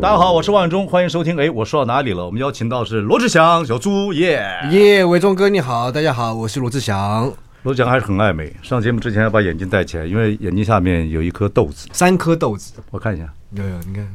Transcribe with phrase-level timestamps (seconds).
[0.00, 1.36] 大家好，我是王伟忠，欢迎收听。
[1.36, 2.24] 哎，我说到哪里了？
[2.24, 7.32] 我们邀请到是罗志祥小猪耶耶，伟忠哥你好，大家好，我是罗志祥。
[7.64, 14.06] 罗志祥还是很爱美，上节目之前要把眼镜戴起来，因为眼睛下面有一颗豆子，三颗豆子，我看一下，有有，你看，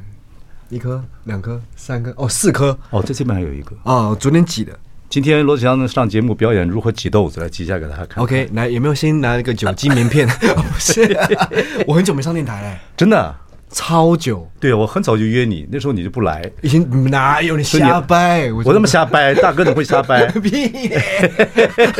[0.70, 4.72] 一颗、两颗、三颗，哦，四颗，哦，这这边还有一个，哦，昨天挤的。
[5.10, 8.24] 今天罗志祥上节目表演如何挤豆子，来挤一下给大家看，看。
[8.24, 10.26] OK，来，有没有先拿一个酒精棉片？
[10.32, 11.02] 不是，
[11.86, 13.36] 我很久没上电台了， 真的。
[13.74, 16.50] 超久，对，我很早就约你，那时候你就不来。
[16.62, 18.52] 已经哪有你瞎掰？
[18.54, 20.28] 我那么瞎掰，大哥怎么会瞎掰？
[20.40, 20.90] 屁！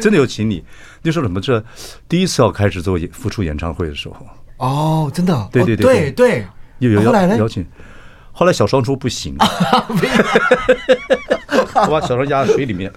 [0.00, 0.64] 真的有请你。
[1.02, 1.62] 那时候怎么这
[2.08, 4.16] 第一次要开始做复出演唱会的时候？
[4.56, 5.48] 哦，真的？
[5.52, 6.46] 对对对对对。
[6.78, 7.66] 有有邀邀请，
[8.32, 9.36] 后来小双说不行，
[11.74, 12.90] 我把小双压在水里面。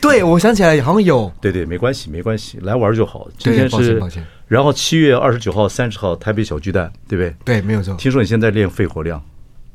[0.00, 1.30] 对，我想起来好像有。
[1.42, 3.28] 对对，没关系没关系，来玩就好。
[3.36, 4.00] 今天是。
[4.46, 7.34] 然后七月二十九号、三十号台北小巨蛋，对不对？
[7.44, 7.94] 对，没有错。
[7.96, 9.22] 听说你现在练肺活量，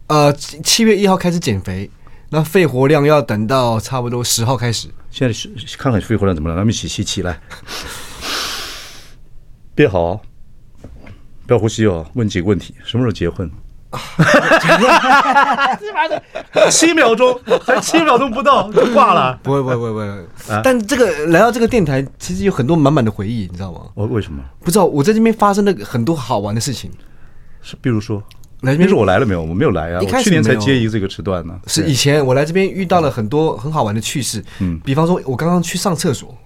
[0.08, 1.90] 呃，七月一号开始减肥，
[2.30, 4.88] 那肺活量要等到差不多十号开始。
[5.10, 6.56] 现在是看看肺活量怎么样？
[6.56, 7.42] 咱们一起吸气来，
[9.74, 10.22] 憋好，
[11.48, 12.06] 不要呼吸哦。
[12.14, 13.50] 问几个问题：什么时候结婚？
[16.70, 19.40] 七秒钟，才七秒钟不到就挂了。
[19.42, 20.06] 不会，不会，不会，不会。
[20.54, 23.82] 啊、但这个来到这个电台，其实有很多满满的回忆，你知道吗？
[23.96, 24.44] 我为什么？
[24.60, 24.86] 不知道。
[24.86, 26.92] 我在这边发生了很多好玩的事情。
[27.62, 28.24] 是，比如说，
[28.62, 29.42] 来这边是我来了没有？
[29.42, 30.00] 我没有来啊。
[30.02, 31.60] 我去年才接一个这个时段呢。
[31.66, 34.44] 是以前我来这边遇到了很多很好玩的趣事。
[34.60, 36.38] 嗯，比方说，我刚刚去上厕所，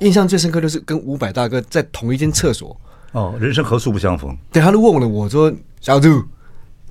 [0.00, 2.76] 印象最深刻就是跟五百大哥在同一间厕所。
[3.12, 4.36] 哦，人生何处不相逢？
[4.52, 6.22] 对，他就问了我说：“小猪。”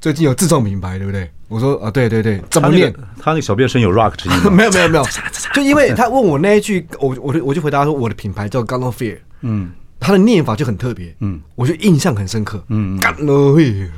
[0.02, 1.30] 最近有自创品牌，对不对？
[1.48, 2.94] 我说啊，对对对，怎么念？
[3.20, 4.36] 他那个小便声有 rock 之音。
[4.54, 5.06] 没有没有没有，
[5.54, 9.18] 就因为他问我那一句，我我我就回答说我的品牌叫 Fear。
[9.42, 11.14] 嗯，他的念法就很特别。
[11.20, 12.64] 嗯，我就印象很深刻。
[12.70, 13.90] 嗯 No Fear。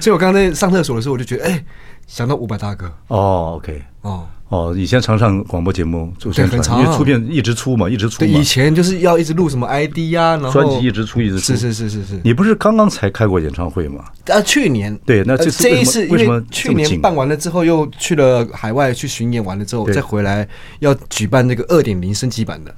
[0.00, 1.64] 所以我刚刚在上厕所的时候，我就觉得，哎，
[2.06, 2.92] 想到伍佰大哥。
[3.08, 4.26] 哦，OK，哦。
[4.48, 8.30] 哦，以前常上广播节目做宣传，因为出片一直出嘛，一直出嘛。
[8.30, 11.46] 以前就是要一直录什么 ID 呀，然后专辑一直出，一直出。
[11.52, 12.20] 是是是是是。
[12.22, 14.04] 你不是刚刚才开过演唱会吗？
[14.28, 14.96] 啊，去年。
[15.04, 20.46] 对，那这这一次因为去年办完了之后，又去了海外去巡演完了之后，再回来
[20.78, 22.72] 要举办那个二点零升级版的。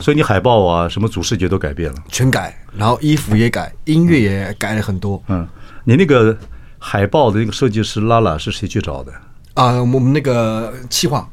[0.00, 5.20] 所以你海报啊，什么主视觉都改变了，全改，然后衣服也改，音乐也改了很多。
[5.28, 5.48] 嗯，
[5.84, 6.36] 你那个
[6.78, 9.12] 海报的那个设计师拉拉是谁去找的？
[9.54, 11.28] 啊，我们那个企划。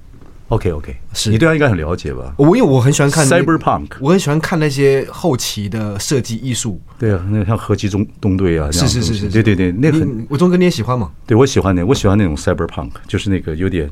[0.49, 2.35] OK OK，是你对他应该很了解吧？
[2.37, 6.79] 我因为我很喜欢看 Cyberpunk，我很喜欢看那些后期的设计艺术。
[6.99, 10.25] 对啊，那个像合集中东队啊，是是是是，对对对，那很。
[10.29, 11.11] 我忠哥你也喜欢吗？
[11.25, 13.89] 对，我喜欢那，我喜欢那种 Cyberpunk，就是那个有点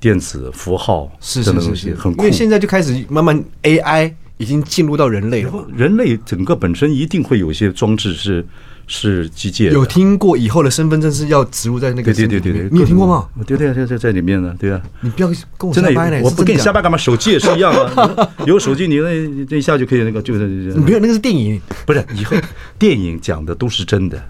[0.00, 2.22] 电子符号是是东西，很酷。
[2.22, 8.44] 因为现在就开始慢慢 AI 已经进入到人类了，人类整个本身一定会有一些装置是。
[8.86, 12.12] 是机械，有听过以后的身份证是要植入在那个？
[12.12, 13.26] 对对对对，你有听过吗？
[13.46, 14.80] 对对对，在在里面呢，对啊。
[15.00, 16.98] 你不要跟我瞎掰呢，我不跟你瞎掰干嘛？
[16.98, 20.46] 手机也是一样啊， 有手机你那这一下就可以那个就是。
[20.46, 22.36] 没有，那个是电影，不是以后
[22.78, 24.22] 电影讲的都是真的。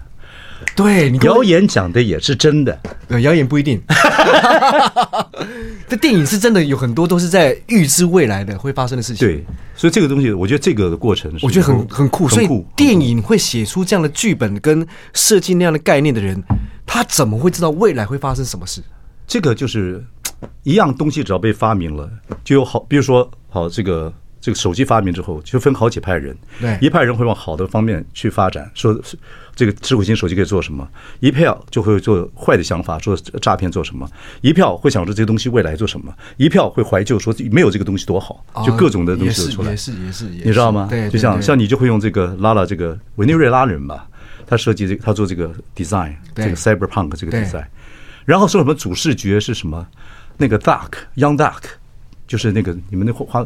[0.75, 3.81] 对，你谣言讲的也是真的，呃，谣言不一定。
[5.87, 9.27] 这电影是真的，有很多都是在预知未来的会发生的事情。
[9.27, 9.45] 对，
[9.75, 12.27] 所以这个东西，我觉得这个的过程，我觉得很很酷。
[12.27, 16.41] 所以电影会写出这样的剧本跟设计那样的概念的人，
[16.85, 18.81] 他怎么会知道未来会发生什么事？
[19.27, 20.03] 这个就是
[20.63, 22.09] 一样东西，只要被发明了，
[22.43, 24.11] 就有好，比如说好这个。
[24.43, 26.37] 这个手机发明之后，就分好几派人。
[26.59, 28.93] 对，一派人会往好的方面去发展，说
[29.55, 30.83] 这个智慧型手机可以做什么；
[31.19, 34.07] 一票就会做坏的想法，说诈骗做什么；
[34.41, 39.71] 一票会想说这个东西未来做什么；一票会怀旧，说没有这个东西多好，就各种的东西出来。
[39.71, 40.87] 也是也是也是，你知道吗？
[40.89, 44.07] 对，就像像你就会用这个拉拉这个委内瑞拉人吧，
[44.47, 47.65] 他设计这个，他做这个 design，这个 cyberpunk 这个 design，
[48.25, 49.85] 然后说什么主视觉是什么？
[50.37, 51.61] 那个 Duck Young Duck，
[52.27, 53.45] 就是那个你们那画。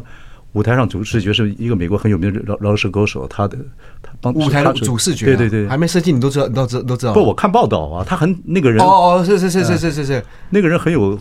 [0.58, 3.56] 舞台上主视觉是一个美国很有名的饶饶舌歌手，他的
[4.02, 7.14] 他帮舞台主视觉，对对对，还没设计你都知道，你都知都知道。
[7.14, 11.16] 不，我看报道啊，他很那个人哦哦，是是是是是是是，那个人很有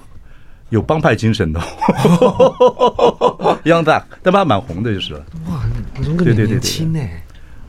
[0.69, 1.60] 有帮派精神的，
[3.63, 5.13] Young Duck，但他蛮红的，就是。
[5.13, 5.63] 哇，
[6.00, 7.24] 伟忠哥年轻哎，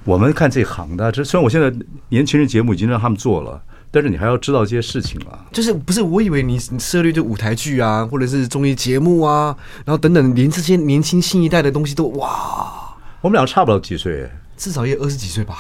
[0.05, 1.71] 我们看这行的，这虽然我现在
[2.09, 3.63] 年轻人节目已经让他们做了。
[3.91, 5.47] 但是你还要知道这些事情啊。
[5.53, 6.03] 就是不是？
[6.03, 12.97] 我以为你你涉猎就舞台剧啊，或者是综艺节目啊，然后等等，连这些年轻新一代的东西都哇。
[13.21, 15.57] 我们俩差不了几岁，至少也二十几岁吧。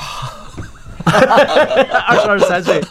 [1.04, 2.82] 二十二三岁，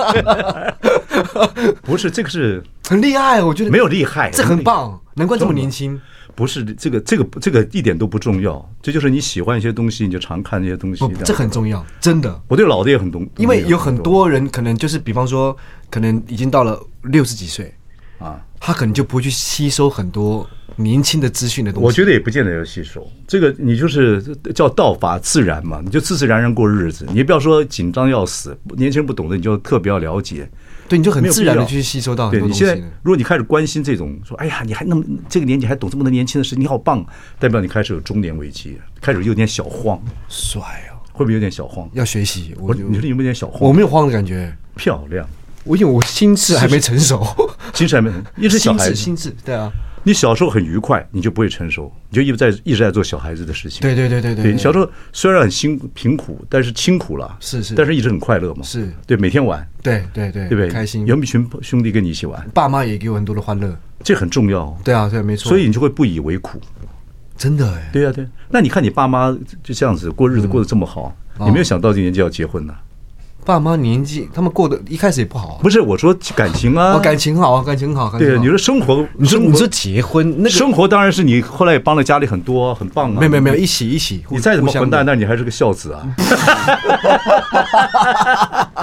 [1.84, 6.02] 不是这个是很厉害，我觉得没有厉害，这很棒，难怪这么年轻。
[6.38, 11.04] 不是这个这个这个一点都不重要，这就是你喜欢一些东西，你就常看这些东西。
[11.26, 12.40] 这很重要，真的。
[12.48, 15.58] 我对老的也很懂，因为有很多人可能就是，比方说，
[15.90, 17.74] 可能已经到了六十几岁
[18.20, 21.86] 啊，他可能就不会去吸收很多年轻的资讯的东西。
[21.88, 24.22] 我觉得也不见得要吸收，这个你就是
[24.54, 30.48] 叫道法自然嘛，你就自自然然过日子，你不要说紧张要死，年轻人不懂的你就特别要了解。
[30.88, 32.64] 对，你就很自然的去吸收到很多东西。
[32.64, 37.06] 对，你现在，如果你开始关心这种，说，哎呀，你还那么这个年纪还懂这么多年轻的事，你好棒，
[37.40, 40.02] 代表你开始有中年危机，开始有点小慌。
[40.30, 40.62] 帅
[40.92, 41.90] 哦，会不会有点小慌？
[41.94, 42.56] 要学习。
[42.60, 43.62] 我，你说你有没有点小慌？
[43.62, 44.56] 我没有慌的感觉。
[44.76, 45.28] 漂亮。
[45.64, 47.26] 我因为我心智还没成熟，
[47.74, 49.70] 心智还没，一是小孩子，心智，对啊。
[50.08, 53.82] 你小时候很愉快，你就不会成熟，你就一直在一直在做小孩子的事情。
[53.82, 58.64] 对对对对对，你小时候虽然很辛贫苦，但是清苦了，是是，但是一直很快乐嘛。
[58.64, 60.70] 是对，每天玩，对对对，对不对？
[60.70, 64.74] 开心，有一群兄弟跟你一起玩，爸妈也给我很多的欢乐，这很重要。
[64.82, 65.50] 对啊，对，没错。
[65.50, 66.62] 所以你就会不以为苦，
[67.36, 67.90] 真的哎。
[67.92, 68.26] 对啊，对。
[68.48, 72.74] 那你看你爸妈就这样子过日子过得这么好，你没有想到这年纪要结婚呢？
[73.48, 75.58] 爸妈年纪，他们过得一开始也不好。
[75.64, 78.12] 不是我说感情啊，感情好，感情好。
[78.20, 83.20] 对，你说生活，你说你说结婚，那生活当然是你后来也帮了家里很多，很棒啊。
[83.20, 84.22] 没有没有没有，一起一起。
[84.30, 86.04] 你再怎么混蛋，那你还是个孝子啊。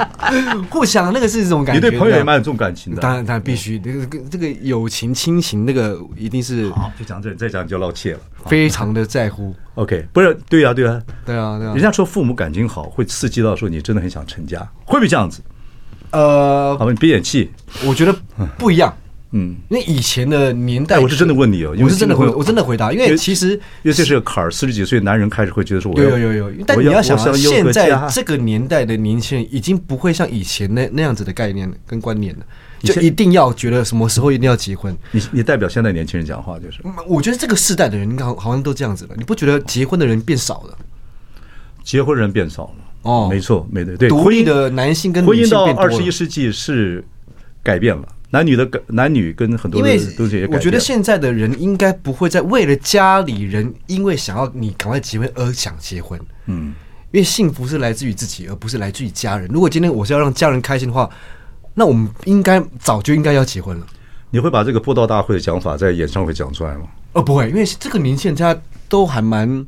[0.71, 1.81] 互相，那个是这种感觉。
[1.87, 3.00] 你对朋友也蛮有这种感情的。
[3.00, 6.71] 当然当然必须，这个这个友情亲情，那个一定是。
[6.71, 8.21] 好，就讲这里，再讲就露怯了。
[8.47, 9.55] 非常的在乎。
[9.75, 11.73] OK，不是，对呀，对呀，对啊，对啊。
[11.75, 15.43] 人家说父母感情好，会刺激到说你真的很想成家，会不会这样子？
[16.11, 17.50] 呃，好吧，你别演戏。
[17.85, 18.15] 我觉得
[18.56, 18.97] 不一样，
[19.36, 32.44] 嗯，因为以前的年代，我是真的问你哦，我是真的回，我真的回答，因为其实因为这是个坎儿，四十几岁男人开始会觉得说，我有有有有，但你要想，现在这个年代的年轻人已经不会像以前那那样子的概念跟观念了。
[32.84, 34.94] 就一定要觉得什么时候一定要结婚？
[35.10, 36.82] 你你代表现在年轻人讲话就是？
[37.06, 39.14] 我觉得这个世代的人，应该好像都这样子了。
[39.16, 40.76] 你不觉得结婚的人变少了？
[41.82, 44.10] 结婚人变少了哦，没错，没对对。
[44.10, 47.02] 独立的男性跟女性婚姻到二十一世纪是
[47.62, 50.46] 改变了，男女的男女跟很多人都是也。
[50.48, 56.20] 我觉得现在的人应该不会再为了家里人，因为想要你赶快结婚而想结婚。
[56.46, 56.75] 嗯，
[57.12, 59.48] 因为幸福是来自于自己，而不是来自于家人。
[59.52, 61.08] 如果今天我是要让家人开心的话。
[61.76, 63.86] 那我们应该早就应该要结婚了。
[64.31, 66.84] 你会把这个布道大会的讲法在演唱会讲出来吗？
[67.14, 69.66] 哦，不会，因为这个年限大家都还蛮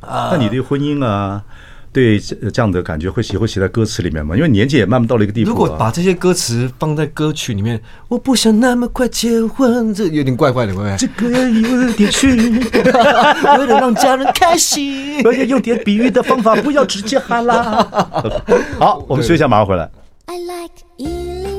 [0.00, 0.30] 啊。
[0.32, 1.44] 那你对婚姻啊，
[1.92, 4.36] 对这样的感觉会写会写在歌词里面吗？
[4.36, 5.50] 因为年纪也慢慢到了一个地步。
[5.50, 10.96] 如果把这些歌词放在歌曲里面，我不想那么快结婚，这有点怪怪的，会不会？
[10.96, 12.36] 这个有点虚，
[12.78, 17.82] 为了让家人开心， 而且用点比喻的方法，不要直接哈拉。
[18.78, 19.90] 好，我们休息一下，马上回来。
[20.26, 21.57] I like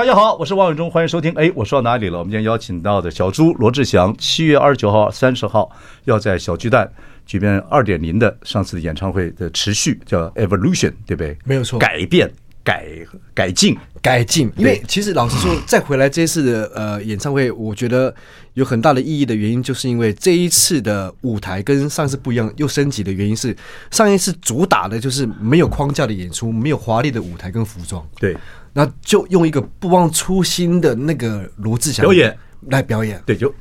[0.00, 1.30] 大家好，我是王永忠，欢迎收听。
[1.34, 2.20] 哎，我说到哪里了？
[2.20, 5.70] 我们今天邀请到的小猪罗志祥，七月二十九号、三十号
[6.04, 6.90] 要在小巨蛋
[7.26, 11.36] 举办二点零的上次的演唱会的持续，叫 Evolution，对不对？
[11.44, 12.32] 没有错，改变、
[12.64, 12.86] 改
[13.34, 14.50] 改进、改进。
[14.56, 18.14] 因为其实老实说，再回来这一次的呃演唱会，我觉得
[18.54, 23.54] 有很大的意义的原因，就是因为这一次的舞台跟上次不一样，又升级的原因是
[23.90, 28.34] 上一次主打的就是没有框架的演出，没有华丽的舞台跟服装，对。
[28.72, 32.36] 那就用一个不忘初心的那个罗志祥表演
[32.68, 33.52] 来表演，对，就，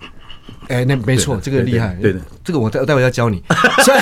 [0.68, 3.44] 哎，那没错，这个厉害，对的，这个我待待会要教你。
[3.84, 4.00] 所以，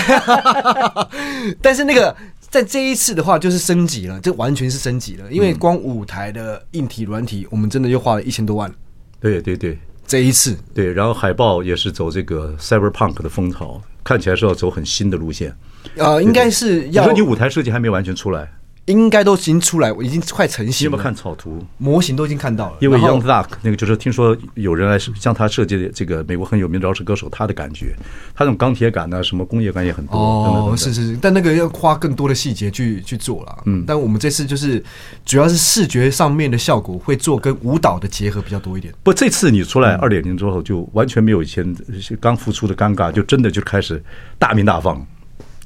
[1.62, 8.74] 但是那个在这一次的话，就是升级了，这完全是升级了，因为光舞台的硬体、软体，我们真的又花了一千多万。
[9.20, 15.56] 对对对，这一次，对，然后海报也是走这个 Cyberpunk 的风潮，看起来是要走很新的路线。
[15.96, 17.04] 呃，应该是要。
[17.04, 18.52] 你说你舞台设计还没完全出来？
[18.88, 20.90] 应该都已经出来，已经快成型了。
[20.90, 21.64] 你有没有看草图？
[21.78, 22.78] 模型都已经看到了。
[22.80, 27.94] 因为 Young Duck 那个就是听说有人来向他设计的这个美国很有名的饶舌歌手，他的感觉，
[28.34, 30.18] 他那种钢铁感呢，什么工业感也很多。
[30.18, 33.64] 哦，是是是，但那个要花更多的细节去去做了。
[33.66, 34.82] 嗯，但我们这次就是
[35.26, 38.94] 主要是视觉上面的效果会做跟舞蹈的结合比较多一点。
[39.04, 41.76] 不，这次你出来二点零之后，就完全没有以前
[42.22, 44.02] 刚复出的尴尬，就真的就开始
[44.40, 45.06] 大鸣大放。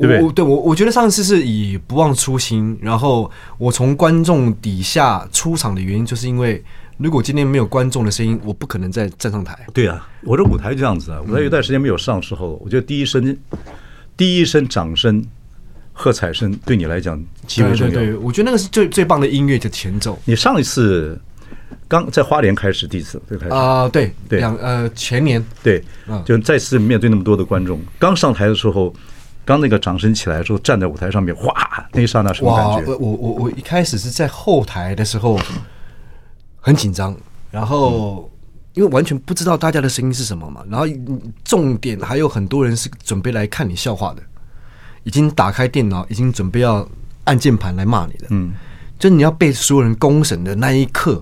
[0.01, 6.63] 对我对我我觉得上次是以不忘初心，然后我从观众底下出场的原因，就是因为
[6.97, 9.57] 如果今天没有观众的声音，我不可能再站上台。
[9.73, 13.37] 对啊，我这舞台就这样子啊，舞台有段时间没有上的时候，我觉得第一声
[14.15, 15.23] 第一声掌声
[15.93, 17.93] 喝彩声对你来讲极为重要。
[17.93, 20.19] 对，对，对，我觉得那个是最最棒的音乐的前奏。
[20.25, 21.19] 你上一次
[21.87, 25.83] 刚在花莲开始第一次对开始啊、呃，对对，两呃前年对，
[26.23, 28.93] 就再次面对那么多的观众，刚上台的时候，
[29.51, 32.91] 刚那个掌声起来之后，站在舞台上面，哇，那一刹那什么感觉？
[32.95, 35.37] 我我我一开始是在后台的时候
[36.59, 37.15] 很紧张，
[37.51, 38.23] 然后。
[38.25, 38.27] 嗯
[38.73, 40.87] 因为完全不知道大家的声音是什么嘛，然后
[41.43, 44.23] 重点还有很多人是准备来看你笑话的，
[45.03, 46.87] 已经打开电脑，已经准备要
[47.25, 48.27] 按键盘来骂你的。
[48.29, 48.53] 嗯，
[48.97, 51.21] 就你要被所有人公审的那一刻，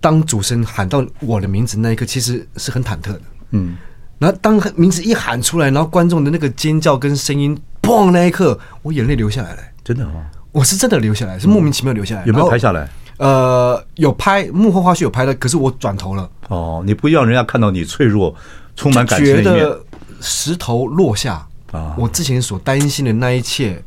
[0.00, 3.22] 当主持人喊到我的名字那一刻，其实是很忐忑的。
[3.50, 3.76] 嗯，
[4.22, 8.12] 然后当名字一喊出来，然后观众的那个尖叫跟声音，砰！
[8.12, 9.58] 那一刻，我眼泪流下来了。
[9.82, 10.24] 真的吗？
[10.52, 12.24] 我是真的流下来，是莫名其妙流下来。
[12.24, 12.88] 有没有拍下来？
[13.16, 16.30] 呃，有拍幕后花絮有拍的，可是我转头了。
[16.46, 18.32] 哦，你不要人家看到你脆弱、
[18.76, 19.18] 充满感。
[19.18, 19.84] 觉得
[20.20, 21.96] 石头落下啊！
[21.98, 23.82] 我之前所担心的那一切，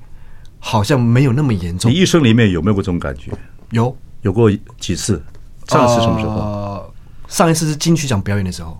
[0.59, 1.89] 好像没有那么严重。
[1.89, 3.31] 你一生里面有没有过这种感觉？
[3.71, 4.51] 有，有过
[4.81, 5.23] 几次？
[5.69, 6.33] 上一次什么时候？
[6.33, 6.93] 呃，
[7.29, 8.77] 上一次是金曲奖表演的时候。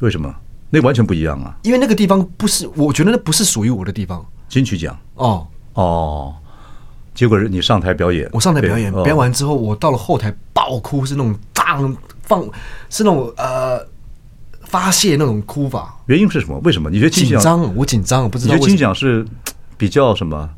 [0.00, 0.34] 为什么？
[0.70, 1.56] 那完全不一样啊！
[1.62, 4.24] 因为那个地方不是，我觉得那不是属于我的地方。
[4.48, 4.96] 金曲奖。
[5.14, 6.34] 哦哦。
[7.14, 11.80] 结果是你上台表演，我上台表演，表演完之后，我到了后台爆哭，是那种大
[12.22, 12.42] 放，
[12.90, 13.80] 是那种呃
[14.60, 15.98] 发泄那种哭法。
[16.06, 16.56] 原因是什么？
[16.62, 16.88] 为什么？
[16.90, 17.74] 你觉得紧张？
[17.74, 18.54] 我紧张，不知道。
[18.54, 19.26] 你觉得金奖是
[19.76, 20.48] 比较什么？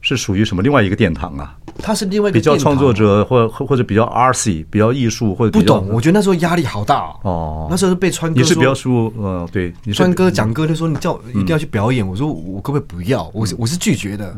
[0.00, 0.62] 是属于什么？
[0.62, 1.56] 另外一个殿堂啊？
[1.78, 5.88] 它是另外一个比较创作者，或或者比较 RC，比较艺术，或者不懂。
[5.92, 7.66] 我觉得那时候压力好大哦。
[7.70, 13.30] 那时候是被川哥，你是比较输，嗯，对，川哥讲歌就说你叫一定要去表演，我说我可不可以不要？
[13.34, 14.34] 我是我是拒绝的。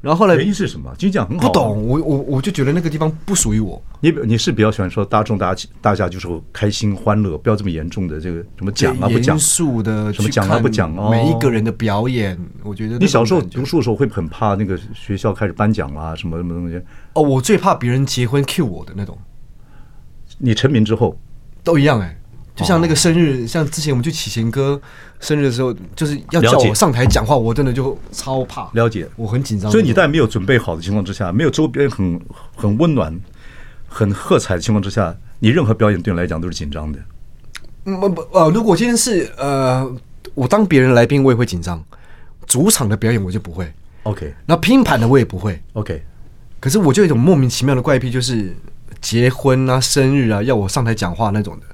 [0.00, 0.90] 然后后来原因是什么？
[0.96, 3.82] 金奖很好，不懂我我我就觉得那个地方不属于我。
[4.00, 11.10] 你你是比较喜欢说大众大家大家就是开心欢乐，不要这么严重的这个什么讲啊不讲，严肃的什么讲啊不讲哦。
[11.10, 16.80] 每一个人的表演，我觉得你小时候读书的时候会很怕那个学校开始颁奖啊什么什么东西。
[17.12, 19.18] 哦，我最怕别人结婚 cue 我的那种。
[20.38, 21.18] 你成名之后
[21.62, 22.16] 都一样哎。
[22.56, 24.78] 就像那个生日，像之前我们去启贤哥
[25.20, 28.68] 生日的时候，就是要叫我上台讲话，我真的就超怕。
[28.72, 29.70] 了解，我很紧张。
[29.70, 32.20] 所以你在没有准备好的情况之下，没有周边很
[32.56, 33.16] 很温暖、
[33.86, 36.98] 很喝彩的情况之下，你任何表演对你来讲都是紧张的。
[37.84, 39.90] 嗯不不呃，如果今天是呃，
[40.34, 41.82] 我当别人来宾，我也会紧张。
[42.46, 43.72] 主场的表演我就不会。
[44.02, 45.60] OK，那拼盘的我也不会。
[45.74, 46.02] OK，
[46.58, 48.54] 可是我就有一种莫名其妙的怪癖，就是
[49.00, 51.66] 结婚啊、生日啊，要我上台讲话那种的。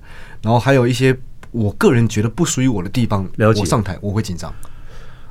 [0.42, 1.16] 然后还有一些
[1.56, 4.52] 我个人觉得不属于我的地方，了我上台我会紧张，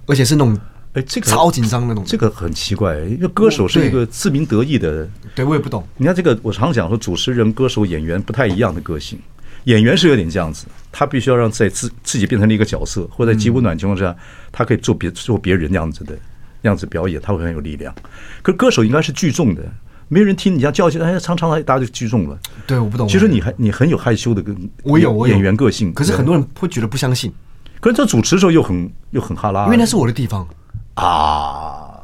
[0.07, 0.57] 而且是那种
[0.93, 2.03] 哎，这个超紧张那种。
[2.03, 5.07] 这个很奇怪，因为歌手是一个自鸣得意的。
[5.35, 5.87] 对，我也不懂。
[5.97, 9.19] 你看这个，我常讲说，主持人、歌手、演员不太一样的个性。
[9.65, 14.15] 演员是有点这样子，他必须要让在自自己变成了一个角色，或者在极温暖情况下，
[14.51, 16.17] 他可以做别做别人那样子的
[16.63, 17.93] 样子表演，他会很有力量。
[18.41, 19.61] 可是歌手应该是聚众的。
[20.07, 22.37] 没人听你这样叫起来，哎，唱唱，大家就聚众了。
[22.67, 23.07] 对，我不懂。
[23.07, 25.93] 其实你还你很有害羞的跟，我有我有演员个性。
[25.93, 27.33] 可是很多人会觉得不相信。
[27.79, 30.47] 可是做主持的时候又很又很哈拉，因为那是我的地方
[30.95, 31.99] 啊。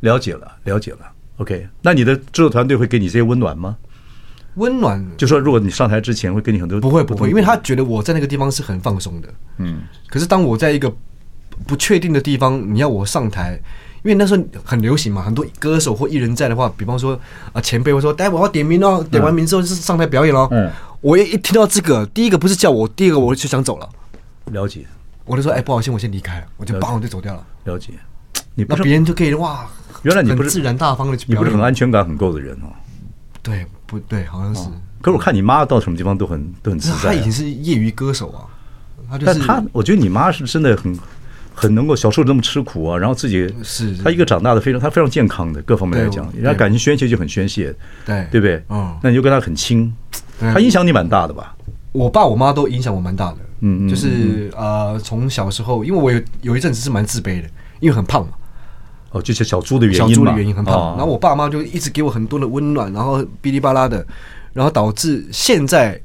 [0.00, 0.98] 了解了，了解了。
[1.38, 3.76] OK，那你的制作团队会给你这些温暖吗？
[4.54, 9.28] 温暖，就说如果你上台之前会给你很多，不会不会，因为他觉得我在那个地方是很放松的。
[9.58, 9.82] 嗯。
[10.08, 10.94] 可是当我在一个
[11.66, 13.60] 不确定的地方，你要我上台。
[14.06, 17.18] 因为那时候很流行嘛，很多歌手或艺人在的话，比方说
[17.52, 20.46] 啊前辈会说，待会我要点名哦，点完名之后就是上台表演喽。
[20.52, 20.70] 嗯，
[21.00, 23.88] 我一一听到这个，第一个不是叫我，第二个我就想走了。
[24.52, 24.86] 了解，
[25.24, 27.44] 我就说哎，不好意思，我先离开了，我就叭我就走掉了。
[27.64, 27.94] 了解，
[28.54, 29.66] 你那别人就可以哇，
[30.02, 32.70] 原来你不是自然大方的，你不是很安全感很够的人哦。
[33.42, 34.62] 对，不对，好像是。
[35.02, 37.08] 可是我看你妈到什么地方都很都很自在。
[37.08, 38.46] 她以前是业余歌手啊，
[39.10, 39.38] 她就是。
[39.40, 40.96] 但她，我觉得你妈是真的很。
[41.58, 48.62] 很能够小时候这么吃苦啊，然后自己是他一个长大的非常他非常健康的各方面来讲，人家感情宣泄就很宣泄，对对不对？
[48.68, 49.90] 嗯，那你就跟他很亲，
[50.38, 51.56] 他影响你蛮大的吧？
[51.92, 57.48] 我爸我妈都影响我蛮大的，嗯嗯，就是呃从小时候，因为我有有一阵子是蛮自卑的，
[57.80, 58.32] 因为很胖嘛，
[59.12, 64.06] 哦，就是小猪的原因，小猪的原因很胖，然后我爸妈就一直给我很多的温暖，然后哔哩吧啦的，
[64.52, 65.98] 然后导致现在。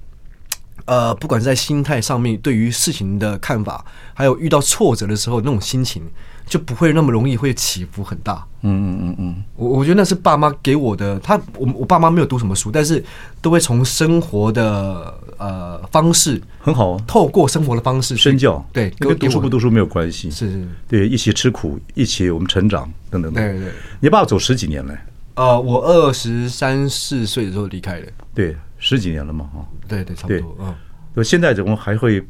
[0.91, 6.03] 呃，不管是在心态上面，对于事情的看法，还有遇到挫折的时候那种心情，
[6.45, 8.45] 就不会那么容易会起伏很大。
[8.63, 11.17] 嗯嗯嗯嗯，我我觉得那是爸妈给我的。
[11.21, 13.01] 他我我爸妈没有读什么书，但是
[13.41, 18.61] 都会从生活的呃方式很好，透过生活的方式身教。
[18.73, 20.29] 对，跟读书不读书没有关系。
[20.29, 23.31] 是是，对，一起吃苦，一起我们成长等等。
[23.31, 23.71] 对对，
[24.01, 24.93] 你爸爸走十几年了。
[25.35, 28.07] 呃，我二十三四岁的时候离开的。
[28.35, 28.57] 对。
[28.81, 30.57] 十几年了嘛，哈，对对，差不多，
[31.15, 32.21] 嗯，现在怎么还会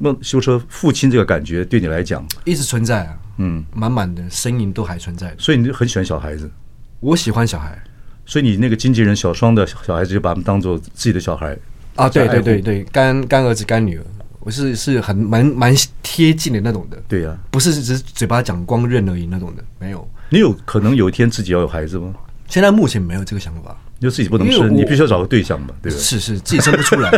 [0.00, 6.50] 梦修车父亲这个感觉对你来讲一直存在啊，嗯，满满的身影都还存在，所以你就很喜欢小孩子。
[6.98, 7.80] 我喜欢小孩，
[8.26, 11.56] 所以你那个经纪人小双的小孩子就把他们当做自己的小孩
[11.94, 14.04] 啊，对对对对，干干儿子干女儿，
[14.40, 15.72] 我是是很蛮蛮
[16.02, 20.08] 贴近的那种的，对呀，不是只是嘴巴讲光认而已那种的，没有。
[20.30, 22.12] 你有可能有一天自己要有孩子吗？
[22.48, 23.76] 现在目前没有这个想法。
[24.04, 25.98] 就自己不能生，你必须要找个对象嘛，对吧？
[25.98, 27.10] 是是，自己生不出来。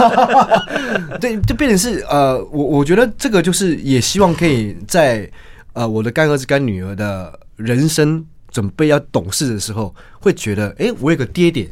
[1.20, 5.30] 对，就变成是呃，我我觉得这个就是也希望可以在
[5.74, 11.68] 呃我的干儿子干女儿的人生准备要懂事的时候，会觉得哎，我有个爹爹。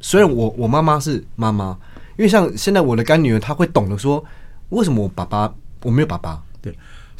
[0.00, 1.76] 虽然我我妈妈是妈妈，
[2.16, 4.24] 因为像现在我的干女儿，她会懂得说，
[4.70, 6.40] 为什么我爸爸我没有爸爸？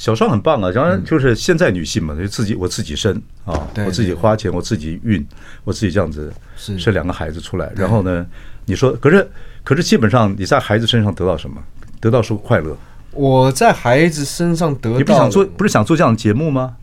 [0.01, 0.05] 对。
[0.05, 3.15] 小双很棒啊，当然就是现在女性嘛，就自己我自己生
[3.45, 5.27] 啊，我自己花钱，我自己孕，
[5.63, 7.71] 我自己这样子生两个孩子出来。
[7.77, 8.27] 然后呢，
[8.65, 9.31] 你说，可是
[9.63, 11.63] 可是基本上你在孩子身上得到什么？
[12.01, 12.75] 得到是快乐。
[13.13, 16.77] 我在孩子身上得到，你不想做，不是想做这样的节目吗？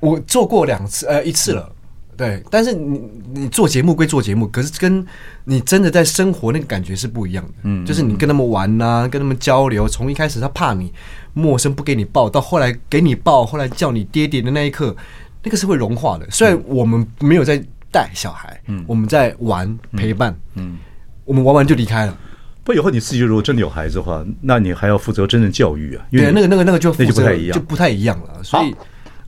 [0.00, 1.70] 我做过两次，呃，一次了。
[2.16, 3.00] 对，但是你
[3.34, 5.04] 你做节目归做节目，可是跟
[5.44, 7.52] 你真的在生活那个感觉是不一样的。
[7.62, 10.92] 嗯，就是你跟他们玩呐，跟他们交流，从一开始他怕你。
[11.34, 14.94] 陌生不给你抱，到后来给你抱，后来叫你爹爹的那一刻，
[15.42, 16.30] 那个是会融化的。
[16.30, 17.58] 虽然我们没有在
[17.90, 20.76] 带小孩，嗯，我们在玩陪伴，嗯，
[21.24, 22.14] 我们玩完就离开了。
[22.62, 26.04] 不，以后你自己如果真的有孩子的话，那你还要负责真正教育啊。
[26.10, 28.44] 对，那个那个那个就那就不太一样，就不太一样了。
[28.44, 28.76] 所以，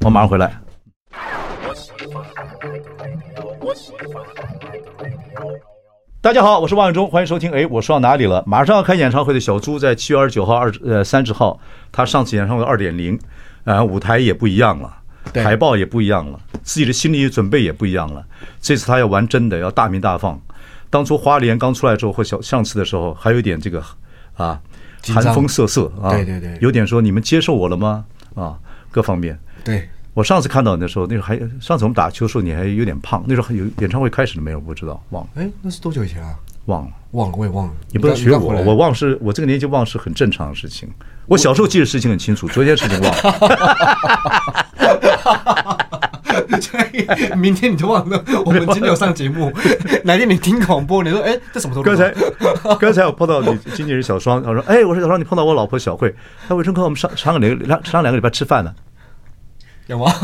[0.01, 0.61] 我马上回来。
[6.25, 7.53] 大家好，我是王永忠，欢迎收听。
[7.53, 8.43] 哎，我说到哪里了？
[8.47, 11.61] 马上要开演唱会的小猪，在七月二十九号、二呃三十号，
[11.93, 13.21] 他上次演唱会二点零，
[13.65, 14.91] 啊，舞台也不一样了，
[15.35, 18.25] 海报也不一样了，自己的心理准备也不一样了。
[18.59, 20.41] 这次他要玩真的，要大鸣大放。
[20.89, 23.85] 当初花莲刚出来之后，或小上次的时候，还有一点这个
[24.39, 24.59] 啊，
[25.15, 28.03] 寒风瑟瑟啊，对对对，有点说你们接受我了吗？
[28.35, 28.59] 啊，
[28.91, 29.87] 各方面对。
[30.15, 33.23] 我上次看到你的时候，那时候还上次我们打球的时候，你还有点胖。
[33.27, 34.61] 那时候还有演唱会开始了没有？
[34.61, 35.31] 不知道，忘了。
[35.35, 36.35] 哎，那是多久以前啊？
[36.67, 37.73] 忘了，忘了，我也忘了。
[37.91, 40.89] 你不能学我，我忘是，我这个年纪忘是很正常的事情。
[41.27, 43.21] 我小时候记得事情很清楚，昨天事情忘了。
[47.37, 48.25] 明天你就忘了。
[48.45, 49.53] 我们今天有上节目，
[50.05, 51.83] 哪天你听广播，你说哎，这什么时候？
[51.83, 52.15] 刚才
[52.79, 56.15] 刚才我碰到你经纪人小双，他说哎，我说小双，你碰到我老婆小慧，
[56.49, 58.73] 他为什么跟我们上上个两个上两个礼拜吃饭呢？
[59.87, 60.11] 有吗？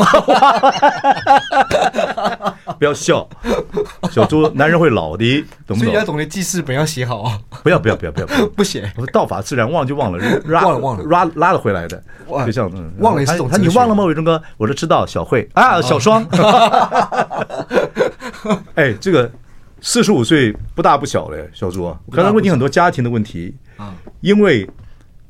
[2.79, 3.29] 不要笑，
[4.11, 5.85] 小猪，男人会老的，懂不懂？
[5.85, 7.39] 所以要懂得记事本要写好啊！
[7.63, 10.19] 不要不要不要不要 不写，我道法自然，忘就 忘了，
[10.49, 12.03] 忘了忘了拉拉了回来的，
[12.47, 12.71] 就像
[13.01, 13.51] 忘了也是种。
[13.51, 14.03] 他你忘了吗？
[14.05, 16.25] 伟忠哥，我说知道，小慧啊，小双。
[18.77, 19.31] 哎，这个
[19.83, 23.93] 四十五岁不大不小嘞，小猪，我刚才问你很多家庭的问题啊，
[24.23, 24.67] 因为。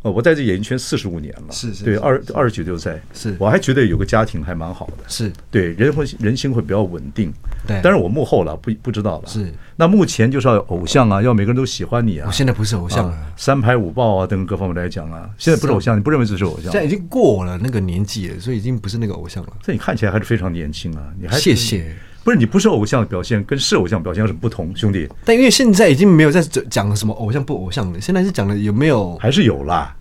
[0.03, 5.31] 哦，我在这演艺圈四十五年了，是是，对，二二十九就在，是，我还觉得有个家庭还蛮好的，是。
[5.51, 7.31] 对，人会人心会比较稳定，
[7.67, 16.73] 对，但是我幕后了，不不知道了，是，那目前就是要有偶像啊，要每个人都喜欢你啊，我现在不是偶像了，三排五抱啊等各方面来讲啊，现在不是偶像，你不认为自己是偶像？
[16.73, 19.53] 现在已经过了那个年纪了，所以已经不是那个偶像了。
[19.63, 21.95] 这你看起来还是非常年轻啊，你还谢谢，
[22.31, 25.09] 不是你不是偶像的表现，跟是偶像表现有什么不同，兄弟？
[25.25, 26.41] 但因为现在已经没有在
[26.71, 29.17] 讲什么偶像不偶像了，现在是讲的有没有？
[29.17, 29.97] 还是有啦。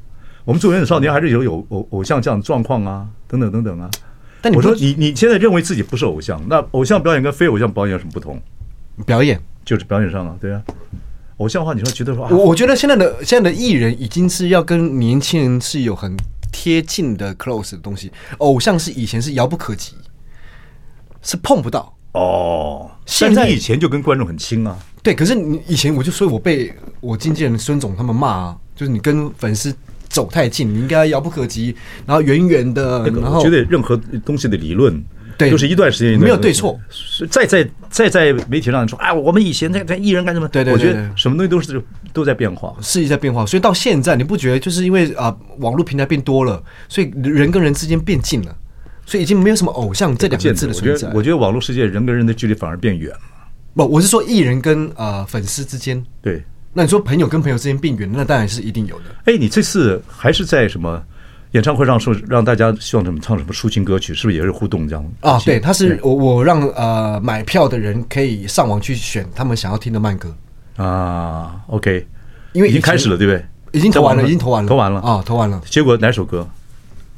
[0.45, 3.89] 我们做原子少年还是有有偶偶像这样的状况啊，等等等等啊。
[4.41, 8.39] 但你我说你你现在认为自己不是偶像，那偶像表演跟非偶像表演有什么不同？
[9.07, 10.61] 表演就是表演上了，对啊。
[11.37, 16.15] 偶像的话，你说觉得说，我我觉得现在的现在的艺人已经是要跟年轻人是有很
[16.51, 19.95] 贴近的 close 的东西，偶像是以前是遥不可及，
[21.23, 22.89] 是碰不到哦。
[23.05, 24.77] 现在以前就跟观众很亲啊。
[25.01, 29.73] 对，可是你以前我就说我被我经纪人孙总他们骂啊，就是你跟粉丝。
[30.09, 33.07] 走太近，你应该遥不可及，然后远远的。
[33.11, 33.95] 然后我觉得任何
[34.25, 35.05] 东西的理论，
[35.37, 36.79] 对，就是一段时间没有对错。
[37.29, 40.47] 再在再在媒体上说，哎，我们以前在在艺人干什么？
[40.47, 43.45] 对对，我觉得什么东西都是都在变化，是一直在变化。
[43.45, 48.55] 所以到现在，你不觉得就是因为啊，网络平台变多了，所以人跟人之间变近了，
[49.09, 51.11] 所以已经没有什么偶像这两个字的存在。
[51.15, 53.19] 我觉得网络世界人跟人的距离反而变远了。
[53.73, 56.43] 不，我是说艺人跟呃粉丝之间，对。
[56.73, 59.05] 那你说朋友跟朋友之间变远，那当然是一定有的。
[59.25, 61.01] 哎，你这次还是在什么
[61.53, 65.03] 演唱会上说让大家希望他们唱什么抒情歌曲，是不是也是互动这样？
[65.21, 70.31] 啊，对，他是我我让呃买票的人可以上网去选他们想要听的慢歌
[70.75, 71.59] 啊。
[71.65, 72.05] OK，
[72.53, 73.43] 因为已经开始了，对不对？
[73.71, 75.59] 已经投完了，已经投完了，投完了啊，投完了。
[75.65, 76.47] 结果哪首歌？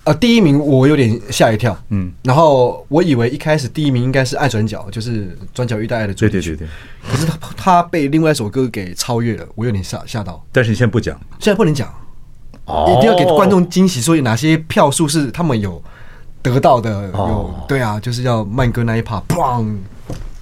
[0.04, 7.12] 呃，第一名我有点吓一跳，嗯，然后我以为一开始第一名应该是爱转角，就是转角遇到爱的主题曲，对对对对。
[7.12, 10.44] 可是他他被另外一首歌给超越了，我有点吓吓到。
[10.52, 11.88] 但是你现在不讲，现在不能讲，
[12.66, 15.80] 一定要给观众惊喜，所以哪些票数是他们有
[16.42, 17.08] 得到的？
[17.12, 19.76] 有对啊，就是要慢歌那一趴，砰！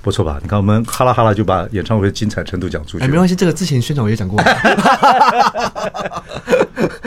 [0.09, 0.39] 不错吧？
[0.41, 3.03] 你看我们哈啦哈啦就把演唱会的精彩程度讲出去。
[3.03, 4.41] 哎，没关系，这个之前宣传我也讲过。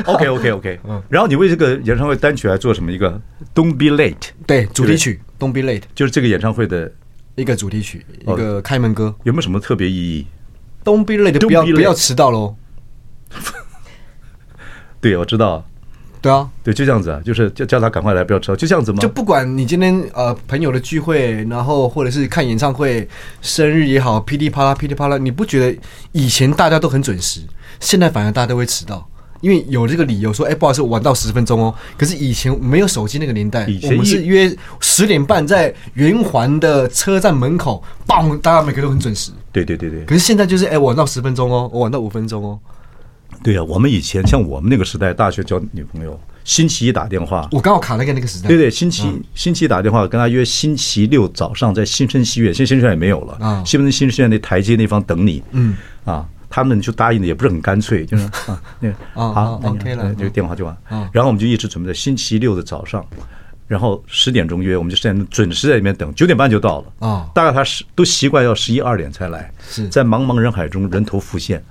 [0.05, 2.93] OK OK OK，嗯，然后你为这个演唱会单曲还做什么？
[2.93, 3.21] 一个
[3.55, 6.93] Don't Be Late，对，主题曲 Don't Be Late，就是这个演唱会的
[7.35, 9.15] 一个主题曲，一个开门歌。
[9.25, 10.27] 有没有什么特别意义
[10.85, 12.57] ？Don't Be Late，不要不要迟到喽。
[15.01, 15.65] 对，我知道。
[16.23, 18.99] 对啊，对，就这样子啊，就是叫叫他赶快来，不要迟到，就这样子吗？
[19.01, 23.07] 就不管你今天呃朋友的聚会，然后或者是看演唱会、
[23.41, 25.77] 生日也好，噼里啪啦噼里啪啦，你不觉得
[26.13, 27.41] 以前大家都很准时，
[27.81, 29.05] 现在反而大家都会迟到？
[29.41, 31.75] 因为有这个理由说，哎，不好意思，我晚到十分钟哦。
[31.99, 39.33] 可是以前没有手机那个年代，我们是约十点半在圆环的车站门口，嘣，大家每个都很准时。
[39.51, 40.05] 对对对对。
[40.05, 42.57] 可是现在就是，哎，我晚到十分钟哦，我晚到五分钟哦。
[43.43, 48.49] 对啊，我们以前像我们那个时代，大学交女朋友，星期一打电话，我刚好卡那个那个时代。
[48.49, 53.35] 对对，星期、嗯、星期一打电话跟他约星期六早上在新生戏院，现在新生戏院也没有了。
[53.45, 55.43] 啊，新生新生戏院那台阶那方等你。
[55.53, 55.77] 嗯。
[56.05, 60.77] 啊，他们就答应的也不是很干脆，就是啊那个 好 OK 了，这个电话就完。
[61.13, 63.05] 然后我们就一直准备在星期六的早上，
[63.67, 67.09] 然后十点钟约，我们就现在准时在里面等，九点半就到了。
[67.09, 67.27] 啊。
[67.35, 69.89] 大概他是都习惯要十一二点才来，是。
[69.89, 71.63] 在茫茫人海中人头浮现。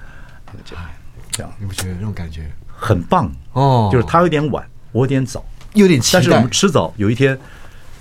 [1.59, 3.89] 你不觉得那种感觉很棒哦？
[3.91, 6.19] 就是他有点晚，我有点早，有点期待。
[6.19, 7.37] 但是我们迟早有一天，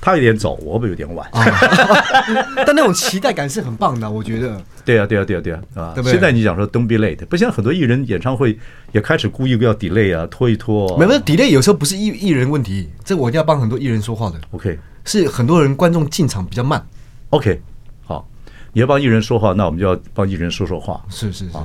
[0.00, 1.28] 他有点早，我不有点晚。
[2.66, 4.60] 但那种期待感是很棒的，我觉得。
[4.82, 5.94] 对啊，对啊，对啊，对啊，啊！
[6.02, 8.58] 现在你讲说 “Don't be late”，不，像很多艺人演唱会
[8.92, 10.96] 也开始故意要 delay 啊，拖一拖。
[10.96, 14.40] 没有 delay，有时候不是艺艺人问题，这我一定要帮很多艺人说话的。
[14.52, 16.84] OK，是很多人观众进场比较慢。
[17.28, 17.60] OK，
[18.04, 18.26] 好，
[18.72, 21.00] 你要帮艺人说话，那我们就要帮艺人说说话。
[21.10, 21.58] 是是是。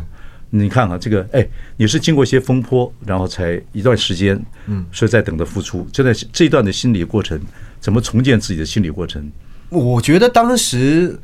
[0.57, 5.87] 你看看这个，哎，你是经过一些风波，然后才一段时间，嗯，所以在等着复出。
[5.91, 7.39] 这段这一段的心理过程，
[7.79, 9.31] 怎么重建自己的心理过程？
[9.69, 11.19] 我觉得当时。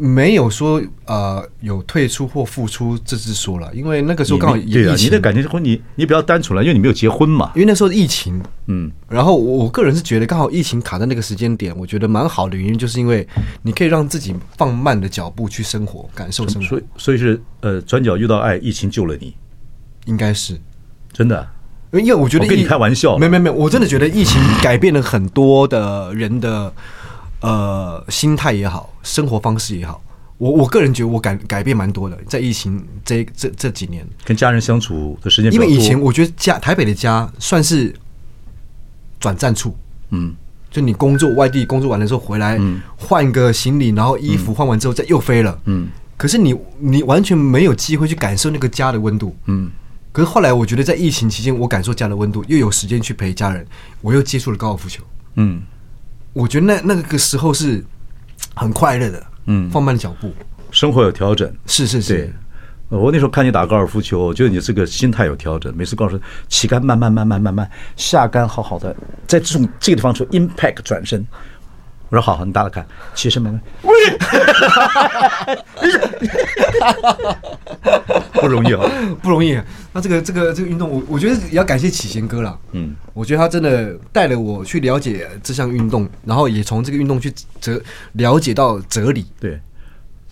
[0.00, 5.06] 没有说呃有退出或复出这是说了，因为那个时候刚好疫情。
[5.06, 7.52] 你的感情是婚你你比较单纯了，因为你没有结婚嘛。
[7.54, 13.26] 因为那时候疫情，嗯，然后我个人是觉得刚好疫情卡在那个时间点，我觉得蛮好的原因就是因为
[13.62, 16.68] 你可以让自己放慢的脚步去生活，感受生活。
[16.68, 19.34] 所以所以是呃转角遇到爱，疫情救了你，
[20.06, 20.58] 应该是
[21.12, 21.48] 真的。
[21.92, 26.72] 因为我觉得我跟你开玩笑，没没没，我真的觉得疫情改变了很多的人的。
[27.40, 30.02] 呃，心态也好，生活方式也好，
[30.38, 37.94] 我我个人觉得我改改变蛮多的，在疫情这这这几年，跟家人相处的时间，因为以前我觉得家台北的家算是
[39.20, 39.72] 转战处，
[40.10, 40.34] 嗯，
[40.68, 49.70] 就你工作外地工作完了之后回来，嗯，换个行李，然后衣服换完之后再又飞了，嗯，可是你你完全没有机会去感受那个家的温度，嗯，
[50.10, 53.64] 可是后来我觉得在疫情期间，我感受家的温度，又有时间去陪家人，
[54.00, 55.04] 我又接触了高尔夫球，
[55.36, 55.62] 嗯。
[56.32, 57.84] 我觉得那那个时候是
[58.54, 60.32] 很快乐的，嗯，放慢脚步，
[60.70, 62.32] 生活有调整，是是是。
[62.88, 65.70] 我那时候看你打高尔夫球，我觉得你这个心态有调整。
[65.76, 71.22] 每次告诉起杆慢慢慢慢慢慢下杆好好的，在这种这个地方做 impact 转身。
[72.10, 73.60] 我说好好，你打打看，起身慢慢。
[78.32, 78.90] 不容易啊，
[79.22, 79.58] 不容易。
[79.92, 82.58] 那这个这个这个运动，我我觉得也要感谢启贤哥了。
[82.72, 87.80] 嗯，我觉得他真的带了我去了解这项运动，然后也从这个运动去哲
[88.12, 89.26] 了解到哲理。
[89.40, 89.60] 对，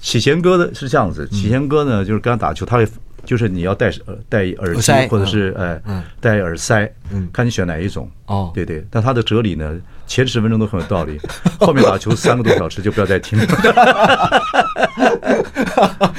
[0.01, 2.89] 启贤哥的是这样子，启贤哥呢就是跟他打球，他会
[3.25, 8.09] 就是你要戴耳戴耳机或者是呃戴耳塞，嗯，看你选哪一种。
[8.27, 11.21] 哦，对对，但他的哲理呢，前十分钟都很有道理，
[11.59, 13.47] 后面打球三个多小时就不要再听了。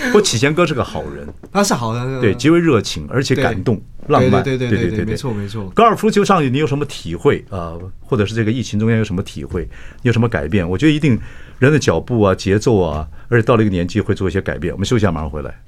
[0.07, 5.69] 不过启贤哥是个好人，他是好人，对，极为热情，而且感动、浪漫，对对对对对，没错没错。
[5.71, 7.73] 高尔夫球上你有什么体会啊？
[8.01, 9.63] 或者是这个疫情中间有什么体会？
[10.01, 10.67] 你有什么改变？
[10.67, 11.19] 我觉得一定
[11.59, 14.73] 人的脚步啊、节奏啊，而且到了一个年纪会做一些改变。
[14.73, 15.59] 我们休息一下，马上回来。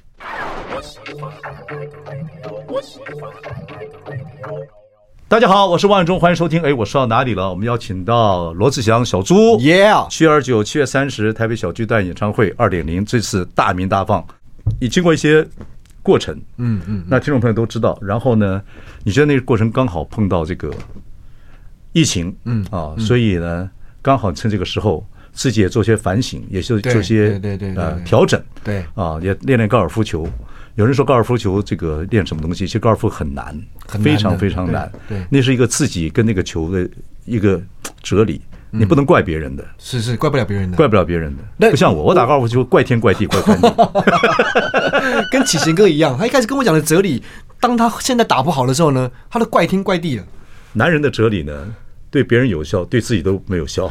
[5.30, 6.60] 大家好，我是万忠，欢迎收听。
[6.60, 7.48] 哎，我说到哪里了？
[7.50, 9.88] 我们邀请到罗志祥小猪，耶！
[10.10, 14.26] 七月二十九、七月三十，台北小巨蛋演唱会二点零，这次大鸣大放，
[14.80, 15.46] 已经过一些
[16.02, 17.96] 过程，嗯嗯，那听众朋友都知道。
[18.02, 18.60] 然后呢，
[19.04, 20.68] 你觉得那个过程刚好碰到这个
[21.92, 23.70] 疫情，嗯啊，所以呢，
[24.02, 30.28] 刚好趁这个时候，自己也做些反省，也就做些对对对呃调整，对啊，也练练高尔夫球。
[30.80, 32.66] 有人说高尔夫球这个练什么东西？
[32.66, 33.54] 其实高尔夫很难，
[34.02, 34.90] 非常非常难。
[35.06, 36.88] 对，那是一个自己跟那个球的
[37.26, 37.60] 一个
[38.02, 38.40] 哲理，
[38.70, 39.62] 你不能怪别人的。
[39.76, 41.42] 是是，怪不了别人的，怪不了别人的。
[41.58, 43.60] 那不像我，我打高尔夫球怪天怪地怪天。
[45.30, 47.22] 跟启贤哥一样，他一开始跟我讲的哲理，
[47.60, 50.24] 当他现在打不好的时候呢，他都怪天怪地的。
[50.72, 51.52] 男人的哲理呢，
[52.10, 53.86] 对别人有效，对自己都没有效。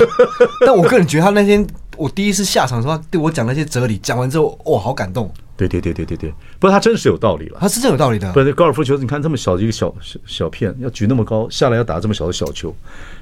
[0.64, 1.66] 但我个人觉得，他那天
[2.02, 5.32] 我第一次下场的时候，他对我讲那些哲理，讲完之后，哇，好感动。
[5.56, 8.32] 对对对对对对，不过他真是有道理了，他是真有道理的。
[8.32, 12.74] 不是高尔夫球，你看这么小的一个小小小片，要举那么高，下来要打这么小的小球，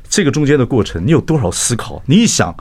[0.09, 2.01] 这个中间的过程，你有多少思考？
[2.07, 2.55] 你一想，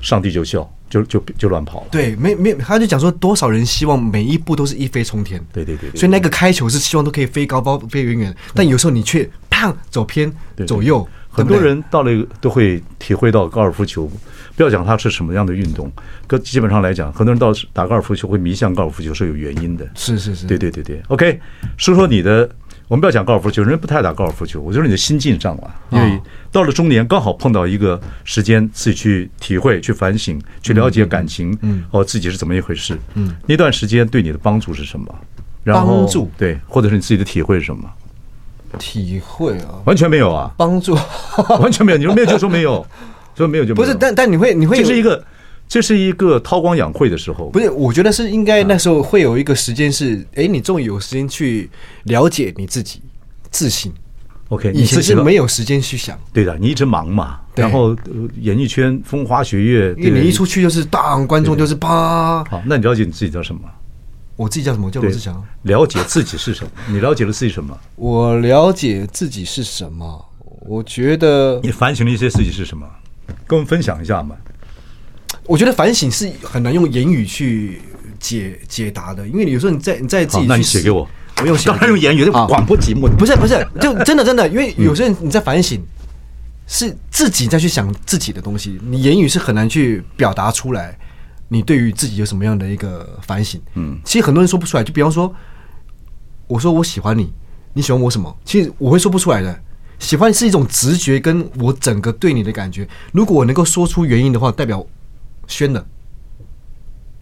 [0.00, 1.88] 上帝就笑，就就就乱跑了。
[1.90, 5.44] 对，没没，他就讲说，多少人希望每一步都是一飞冲天。
[5.52, 10.32] 对对对，对，所以那个开球是希望都可以飞高高飞远远，但有时候你却砰走偏
[10.66, 11.06] 走右。
[11.36, 14.10] 很多人到了都会体会到高尔夫球。
[14.56, 15.92] 不要讲它是什么样的运动，
[16.26, 19.86] 可基本上来讲，很多人到打高尔夫球会迷向高尔夫球是有原因的。
[19.94, 20.98] 是是是，对对对对。
[21.08, 21.38] OK，
[21.76, 22.48] 说说你的，
[22.88, 24.58] 我们不要讲高尔夫球，人不太打高尔夫球。
[24.62, 26.18] 我觉得你的心境上了，因为
[26.50, 35.14] 到了中年刚好碰到一个时间，自己去体会、去反省、去了解感情，嗯，哦，自己是怎么一回事，嗯，那段时间对你的帮助是什么？
[35.66, 37.92] 帮助对，或者是你自己的体会是什么？
[38.78, 40.96] 体会啊，完全没有啊，帮助
[41.60, 42.86] 完全没有，你说没有就说没有。
[43.36, 45.22] 说没有就没有不是，但但你会你会这是一个
[45.68, 47.50] 这是一个韬光养晦的时候。
[47.50, 51.68] 不是，我觉得是应该那时候会有一个时间是，哎、欸，你终于有时间去
[52.04, 53.02] 了解你自己，
[53.50, 53.92] 自信。
[54.48, 56.18] OK，以前是没有时间去想。
[56.32, 57.94] 对的，你一直忙嘛，然后
[58.40, 62.42] 演艺圈风花雪月，因为你一出去就是当观众就是啪。
[62.44, 63.60] 好，那你了解你自己叫什么？
[64.36, 64.90] 我自己叫什么？
[64.90, 65.42] 叫罗志祥。
[65.62, 66.70] 了解自己是什么？
[66.88, 67.78] 你了解了自己什么？
[67.96, 70.24] 我了解自己是什么？
[70.60, 72.86] 我觉得你反省了一些自己是什么？
[73.46, 74.36] 跟我们分享一下嘛？
[75.44, 77.80] 我觉得反省是很难用言语去
[78.18, 82.28] 解解答的，因为有时候你在你在自己，那你写给我，不用写，当然用言语。
[82.28, 85.80] 广播节目不是不是，就真的真的，因为有些人你在反省，
[86.66, 90.98] 是自己再去想自己的东西，你言语是很难去表达出来。
[91.48, 93.60] 你对于自己有什么样的一个反省？
[93.74, 94.84] 嗯，其实很多人说不出来。
[94.84, 95.32] 就比方说，
[96.46, 97.32] 我说我喜欢你，
[97.72, 98.36] 你喜欢我什么？
[98.44, 99.62] 其实我会说不出来的。
[99.98, 102.86] 喜欢是一种直觉，跟我整个对你的感觉。
[103.12, 104.84] 如果我能够说出原因的话，代表
[105.46, 105.86] 宣的，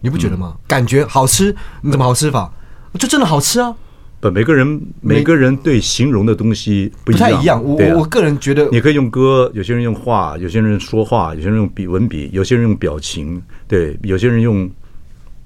[0.01, 0.53] 你不觉得吗？
[0.55, 2.51] 嗯、感觉好吃，你怎么好吃法？
[2.99, 3.75] 就真的好吃啊！
[4.19, 7.29] 不，每个人每个人对形容的东西不一样。
[7.29, 7.63] 不太一样。
[7.63, 14.69] 我、啊、我个人觉得，你可以用歌，有些人用画，有些人说话，有些人用笔文笔，有些人用表情，对，有些人用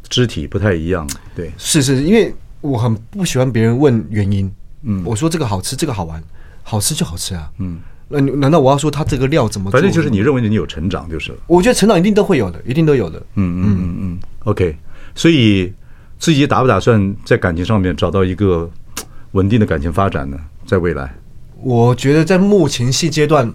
[0.08, 1.10] 肢体，不太一样。
[1.36, 4.51] 对，是是，因为我很不喜欢别人问原因。
[4.84, 6.21] 嗯，我说这个好吃，这个好玩。
[6.62, 9.71] 好吃就好吃啊，嗯，那难道我要说他这个料怎么？
[9.71, 11.39] 反正就是你认为你有成长就是了。
[11.47, 13.17] 我觉得成长一定都会有的，一定都有的。
[13.34, 14.19] 嗯嗯嗯嗯。
[14.43, 14.77] OK，
[15.15, 15.73] 所以
[16.19, 18.69] 自己打不打算在感情上面找到一个
[19.32, 20.38] 稳定的感情发展呢？
[20.65, 21.15] 在未来，
[21.63, 23.51] 我觉得在目前现阶段，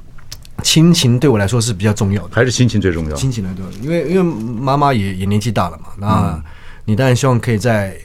[0.62, 3.14] 亲情对我来说是比较重要的，还是亲情最重要？
[3.14, 6.42] 亲情来对，因为因为妈妈也也年纪大了嘛，那
[6.86, 7.96] 你当然希望可以在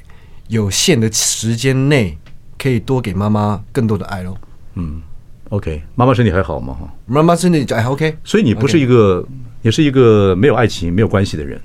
[0.48, 2.17] 有限的时间内，
[2.58, 4.36] 可以多给妈妈更多的爱喽。
[4.76, 5.02] 嗯
[5.50, 6.74] ，OK，妈妈身体还好吗？
[6.74, 9.26] 哈，妈妈身体还 OK，所以你不是一个，
[9.62, 11.60] 也是一个没有爱情、没有关系的人。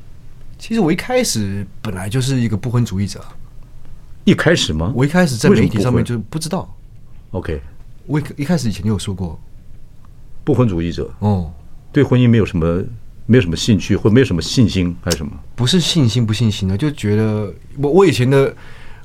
[0.67, 3.23] 其实我一开始本来就是一个不婚主义者。
[4.25, 4.91] 一开始吗？
[4.97, 6.75] 我一开始在媒体上面就不知道。
[7.33, 7.61] OK，
[8.07, 9.39] 我一一开始以前就有说过，
[10.43, 11.13] 不婚主义者。
[11.19, 11.53] 哦，
[11.93, 12.83] 对婚姻没有什么，
[13.27, 15.33] 没有什么兴趣，或没有什么信心，还是什么？
[15.55, 18.57] 不是信心不信心的，就觉得我我以前的。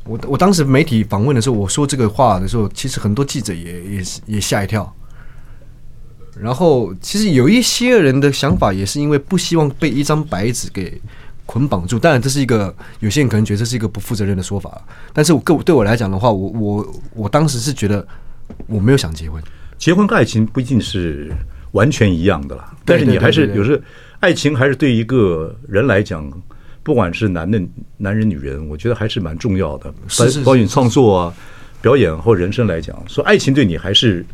[0.06, 4.96] 我我当时媒体访问的时候，我说这个话的时候，其实很多记者也也也吓一跳。
[6.40, 11.02] 然后，其实有一些人的想法也是因为不希望被一张白纸给
[11.50, 11.98] 捆绑住。
[11.98, 14.80] 当然，这是一个有些人可能觉得这是一个不负责任的说法。
[15.12, 18.08] 但是我个对我来讲的话，我我我当时是觉得
[18.68, 19.42] 我没有想结婚。
[19.80, 21.32] 结婚跟爱情不一定是
[21.72, 23.82] 完全一样的啦，但是你还是有时
[24.20, 26.32] 爱情还是对一个人来讲。
[26.82, 27.62] 不管是男的、
[27.98, 29.94] 男人、女人，我觉得还是蛮重要的。
[30.18, 31.34] 包括你创作啊、
[31.82, 34.26] 表演或人生来讲，说爱情对你还是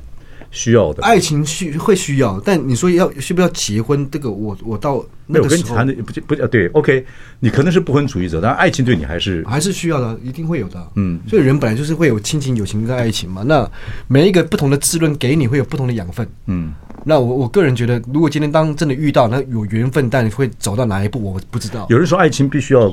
[0.55, 1.03] 需要的。
[1.03, 4.09] 爱情需会需要，但你说要需不要结婚？
[4.09, 7.05] 这个我我到没有跟你谈的，不不对，OK，
[7.39, 10.91] 你可能是不婚主义者，但爱情对你还是还是需要的，一定会有的。
[10.95, 13.43] 嗯，所以人本来就是会有亲情、友情跟爱情嘛。
[13.43, 13.69] 那
[14.07, 16.27] 每一个不同的滋润给你会有不同的养分。
[16.47, 16.73] 嗯。
[17.07, 21.85] 那我我个人觉得，如果今天当真的遇到，那有缘分，但会走到哪一步，我不知道。
[21.87, 22.91] 有人说爱情必须要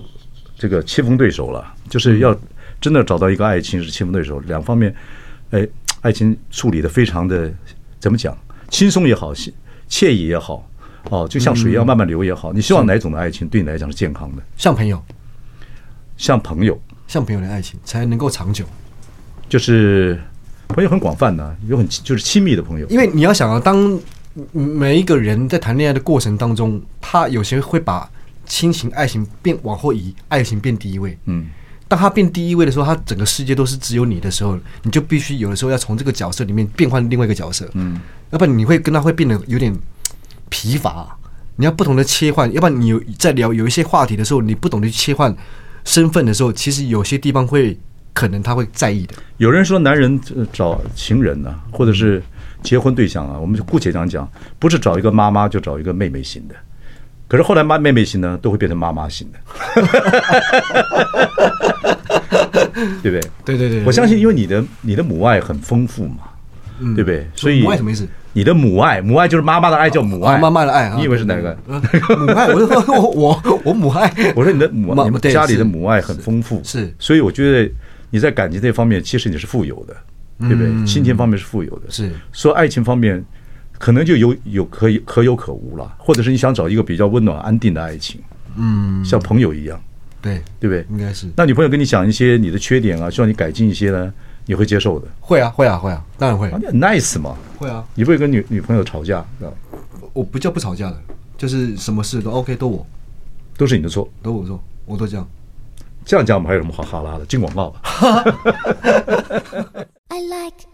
[0.58, 2.38] 这个棋逢对手了，就是要
[2.78, 4.94] 真的找到一个爱情是棋逢对手，两方面，
[5.50, 5.66] 哎，
[6.02, 7.50] 爱情处理的非常的
[7.98, 8.36] 怎么讲，
[8.68, 9.32] 轻松也好，
[9.88, 10.68] 惬意也好，
[11.10, 12.52] 哦，就像水一样慢慢流也好。
[12.52, 14.42] 你希望哪种的爱情对你来讲是健康的？
[14.56, 15.02] 像朋友，
[16.16, 18.66] 像朋友，像朋友的爱情才能够长久，
[19.48, 20.20] 就是。
[20.68, 22.86] 朋友很广泛的，有很就是亲密的朋友。
[22.88, 24.00] 因为你要想啊，当
[24.52, 28.10] 每一个人在谈恋爱的过程当中，他有些会把
[28.46, 31.18] 亲情、爱情变往后移，爱情变第一位。
[31.26, 31.50] 嗯，
[31.92, 38.00] 当他变第一位的时候，他整个世界都是只有你的时候，你就必须有的时候要从这个角色里面变换另外一个角色，嗯，
[38.30, 39.76] 要不然你会跟他会变得有点
[40.48, 41.14] 疲乏。
[41.56, 45.36] 你要不同的切换，要不然你有在聊有一些话题的时候，你不懂得切换
[45.84, 47.78] 身份的时候，其实有些地方会
[48.14, 49.14] 可能他会在意的。
[49.36, 50.18] 有人说男人
[50.50, 52.22] 找情人呢、啊，或者是
[52.62, 54.26] 结婚对象啊，我们就姑且这样讲，
[54.58, 56.54] 不是找一个妈妈，就找一个妹妹型的。
[57.28, 59.38] 可是后来妈妹妹型呢，都会变成妈妈型的，
[63.02, 63.20] 对不对？
[63.44, 66.18] 对对对，我相信，因为你的你的母爱很丰富嘛，
[66.80, 67.26] 嗯、对不对？
[67.34, 68.06] 所以母爱什么意思？
[68.34, 70.38] 你的母爱，母爱就是妈妈的爱，叫母爱。
[70.38, 71.56] 妈妈的爱，你以为是哪个？
[71.66, 74.12] 母爱，我说 我我我母爱。
[74.34, 76.92] 我说你的母，你们家里的母爱很丰富，是。
[76.98, 77.70] 所以我觉得
[78.10, 79.96] 你在感情这方面，其实你是富有的，
[80.40, 80.86] 对不对？
[80.86, 82.10] 亲情方面是富有的，是。
[82.32, 83.24] 说爱情方面。
[83.78, 88.20] 可能就有有可以可有可无了，或者是你想找一个比较温暖安定的爱情，
[88.56, 89.82] 嗯，像朋友一样，
[90.22, 90.86] 对对不对？
[90.90, 91.26] 应该是。
[91.36, 94.10] 那女朋友跟你讲一些你的缺点啊，希望你改进一些呢，
[94.46, 95.06] 你会接受的？
[95.20, 96.48] 会啊会啊会啊，当然会。
[96.50, 97.36] 啊你很 nice 嘛？
[97.58, 97.84] 会啊。
[97.94, 99.24] 你不会跟女女朋友吵架？
[100.12, 100.96] 我不叫不吵架的，
[101.36, 102.86] 就是什么事都 OK，都我，
[103.56, 105.28] 都是你的错，都我错，我都这样。
[106.04, 107.24] 这样讲我们还有什么好哈拉的？
[107.26, 107.80] 进广告吧。
[110.08, 110.66] I like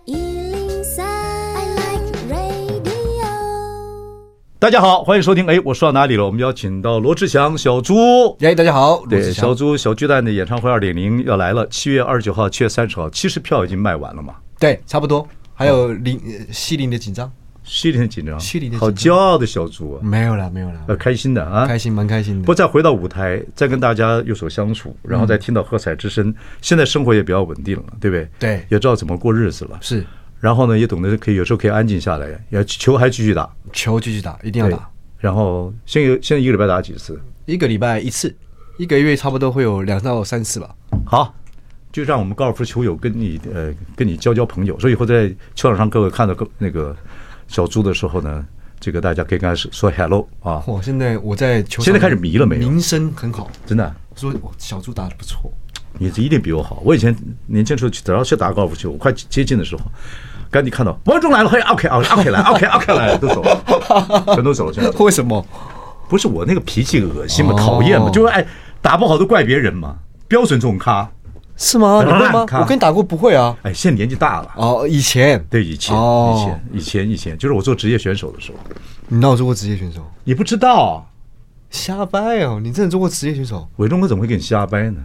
[4.60, 5.46] 大家好，欢迎收听。
[5.46, 6.26] 哎，我说到哪里了？
[6.26, 8.36] 我们邀请到罗志祥小猪。
[8.40, 14.34] 哎，大家好，对，小猪小巨蛋的演唱会二点零要来了，七月二十九号、七月三十号，其实票已经卖完了嘛？
[14.58, 15.24] 对，差不多。
[15.54, 17.30] 还有零西林的紧张，
[17.62, 20.02] 西林的紧张，西林的好骄傲的小猪啊！
[20.02, 22.40] 没有了，没有了，呃，开心的啊，开心，蛮开心的。
[22.40, 28.28] 不过再回到舞台，再跟大家有所相处，然后再听到喝彩之声，现在生活也比较稳定了，对不对？
[28.40, 29.78] 对，也知道怎么过日子了。
[29.80, 30.04] 是。
[30.40, 34.88] 然后呢，也懂得可以有时候可以安静下来，要球还继续打，球继续打，一定要打。
[35.18, 37.20] 然后现在现在一个礼拜打几次？
[37.44, 38.32] 一个礼拜一次，
[38.76, 40.72] 一个月差不多会有两到三次吧。
[41.04, 41.34] 好，
[41.90, 44.78] 就让我们高尔夫球友跟你呃跟你交交朋友。
[44.78, 46.94] 所以以后在球场上各位看到个那个
[47.48, 48.46] 小猪的时候呢，
[48.78, 50.62] 这个大家可以跟他说 hello 啊。
[50.68, 52.68] 我现在我在球场现在开始迷了没有？
[52.68, 53.92] 名声很好，真的。
[54.14, 55.52] 说小猪打的不错，
[55.98, 56.80] 你这一定比我好。
[56.84, 59.82] 我以前年轻时候只要去打高尔夫球，我快接近的时候。
[60.50, 65.04] 赶紧看到王中来了，嘿，OK，OK，OK 来，OK，OK 来了，都走了， 全都走了，全都走了。
[65.04, 65.44] 为什么？
[66.08, 68.46] 不是我那个脾气恶心嘛，讨厌嘛，就是哎，
[68.80, 71.06] 打不好都怪别人嘛，标准这种咖
[71.56, 72.02] 是吗？
[72.02, 72.46] 你会吗？
[72.60, 73.54] 我跟你打过不会啊。
[73.62, 78.58] 哎，现在年纪大了哦，以前对以前以前以前以前，就是我做职业选手的时候。
[79.08, 80.00] 你那我做过职业选手？
[80.24, 81.06] 你不知道？
[81.70, 82.58] 瞎掰哦！
[82.62, 83.68] 你真的做过职业选手？
[83.76, 85.02] 伟忠哥怎么会跟你瞎掰呢？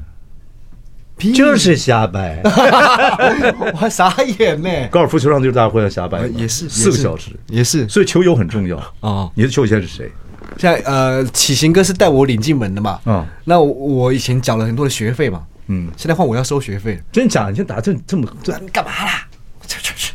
[1.31, 2.41] 就是瞎掰，
[3.71, 4.69] 我还傻眼呢。
[4.91, 7.87] 高尔夫球场就是大家互相瞎掰，也是四个小时，也是。
[7.87, 9.29] 所以球友很重要啊。
[9.35, 10.11] 你的球友现在是谁？
[10.57, 12.99] 现在呃，启行哥是带我领进门的嘛。
[13.05, 15.43] 嗯，那我以前缴了很多的学费嘛。
[15.67, 17.01] 嗯，现在换我要收学费。
[17.11, 17.49] 真假？
[17.49, 19.27] 你先打这这么这你干嘛啦？
[19.65, 20.13] 去去去，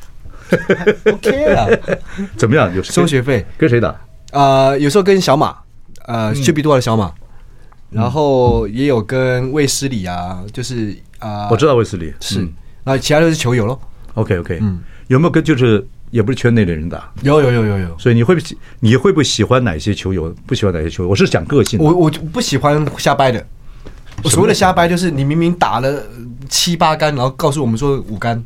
[1.11, 1.99] OK 了。
[2.37, 2.73] 怎么样？
[2.75, 3.45] 有收学费？
[3.57, 3.95] 跟谁打？
[4.33, 5.57] 呃，有时候跟小马，
[6.07, 7.13] 呃，薛比多的小马。
[7.91, 12.47] 然后也有跟卫斯理啊，就是啊，我知道卫斯理是，
[12.85, 13.79] 那其他都是球友喽。
[14.15, 17.11] OK OK，嗯，有没有跟就是也不是圈内的人打？
[17.23, 17.99] 有有有有有。
[17.99, 18.41] 所以你会不
[18.81, 20.35] 你会不会喜欢哪些球友？
[20.47, 21.09] 不喜欢哪些球友？
[21.09, 21.79] 我是讲个性。
[21.81, 23.47] 我我不喜欢瞎掰的。
[24.23, 26.03] 我所谓的瞎掰就是你明明打了
[26.49, 28.43] 七八杆，然后告诉我们说五杆。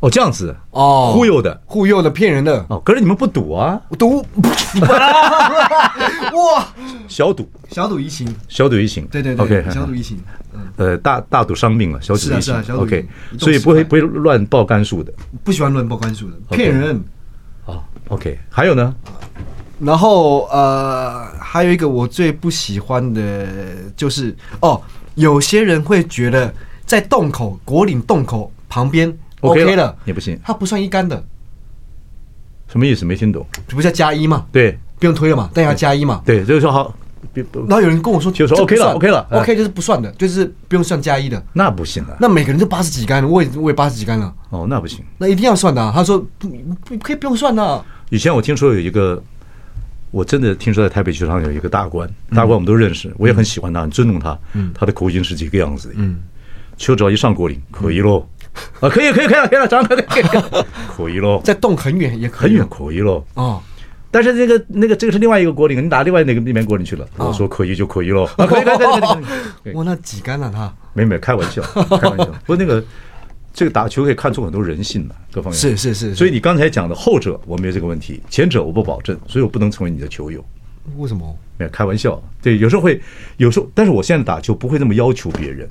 [0.00, 2.82] 哦，这样子哦，忽悠的，忽悠的，骗人的哦。
[2.84, 3.80] 可是你们不赌啊？
[3.96, 4.26] 赌，
[6.32, 6.74] 哇，
[7.08, 10.18] 小赌，小赌怡情，小赌怡情，对对对，OK，小赌怡情，
[10.76, 13.06] 呃，大大赌伤命了，小赌怡情，OK，
[13.38, 15.12] 所以不会不会乱报杆数的，
[15.44, 17.02] 不喜欢乱报杆数的，骗人。
[17.66, 18.94] 哦，OK，还有呢？
[19.78, 23.46] 然后呃，还有一个我最不喜欢的
[23.96, 24.80] 就是哦，
[25.16, 26.52] 有些人会觉得
[26.86, 29.12] 在洞口果岭洞口旁边。
[29.40, 31.20] OK 了，也不行，它不算一杆的，
[32.68, 33.04] 什么意思？
[33.04, 34.46] 没听懂，这不叫加一吗？
[34.52, 36.22] 对，不用推了嘛，但要加一嘛。
[36.24, 36.94] 对，就是说好，
[37.34, 41.44] 然后有人跟我说，就说 OK 了，OK 了，OK 就是不算的，就是不用算加一的。
[41.52, 44.32] 那不行啊，那每个人都八十几杆，我也我也八十几杆了。
[44.50, 45.90] 哦，那不行，那一定要算的。
[45.92, 46.48] 他说不
[46.84, 47.84] 不可以不用算的。
[48.10, 49.20] 以前我听说有一个，
[50.12, 54.38] 我真的听说在台北球场有一个大官，大官我们都认识，我也很喜欢他，很尊重他。
[54.52, 55.94] 嗯，他的口音是这个样子的。
[55.96, 56.20] 嗯，
[56.76, 58.24] 球只要一上果岭，可以喽。
[58.80, 60.24] 啊，可以，可以，可以了，可以了，长可以，可以，
[60.94, 61.40] 可以喽。
[61.44, 63.24] 在洞很远，也可以很远，可以喽。
[63.32, 63.62] 哦，
[64.12, 67.08] 但是那个那个这个是另外一个锅里，你打另外那个那边锅里去了。
[67.16, 68.24] 我说可以就可以喽。
[68.36, 69.00] 啊，可以，可以，可以，
[69.64, 69.72] 可以。
[69.72, 70.72] 哇，那挤干了他？
[70.92, 72.26] 没没，开玩笑，开玩笑。
[72.44, 72.84] 不过那个
[73.54, 75.58] 这个打球可以看出很多人性的各方面。
[75.58, 76.14] 是是是。
[76.14, 80.44] 所以你刚才讲的后者我没有这个问题，前者我不保证，所以我不能成为你的球友。
[80.98, 81.34] 为什么？
[81.56, 82.22] 没有开玩笑。
[82.42, 83.00] 对，有时候会，
[83.38, 85.66] 有时候，但是我现在打球不会那么要求别人。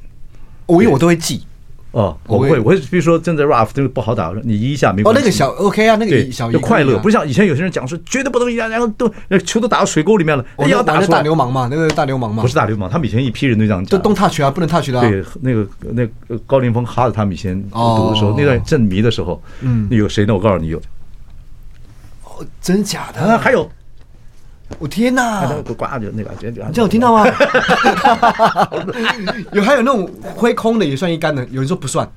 [0.66, 1.44] 我因为我都会记。
[1.92, 5.20] 哦，我会，我会，比如说正在 rough 这个不好打，你移一下没关系。
[5.20, 15.02] 哦，那个小 OK 啊，那个小就快乐，不像以前有些人讲说绝对不能移，然后都那球都打到水沟里面了，要打大流氓嘛，那个大流氓嘛，不是大流氓，他们以前一批人都这样讲，就 don't touch 啊，不能 touch 的。
[15.02, 20.34] 对，那个那个高凌风哈着他们以前读的时候，那段正迷的时候，嗯，有谁呢？
[20.34, 20.78] 我告诉你有，
[22.24, 23.20] 哦，真假的？
[23.20, 23.70] 啊，还有。
[24.80, 25.48] 我天哪！
[25.78, 27.26] 挂着那个，你这样有听到吗？
[29.54, 32.10] 有还有那种挥空的也算一杆的，有人说不算。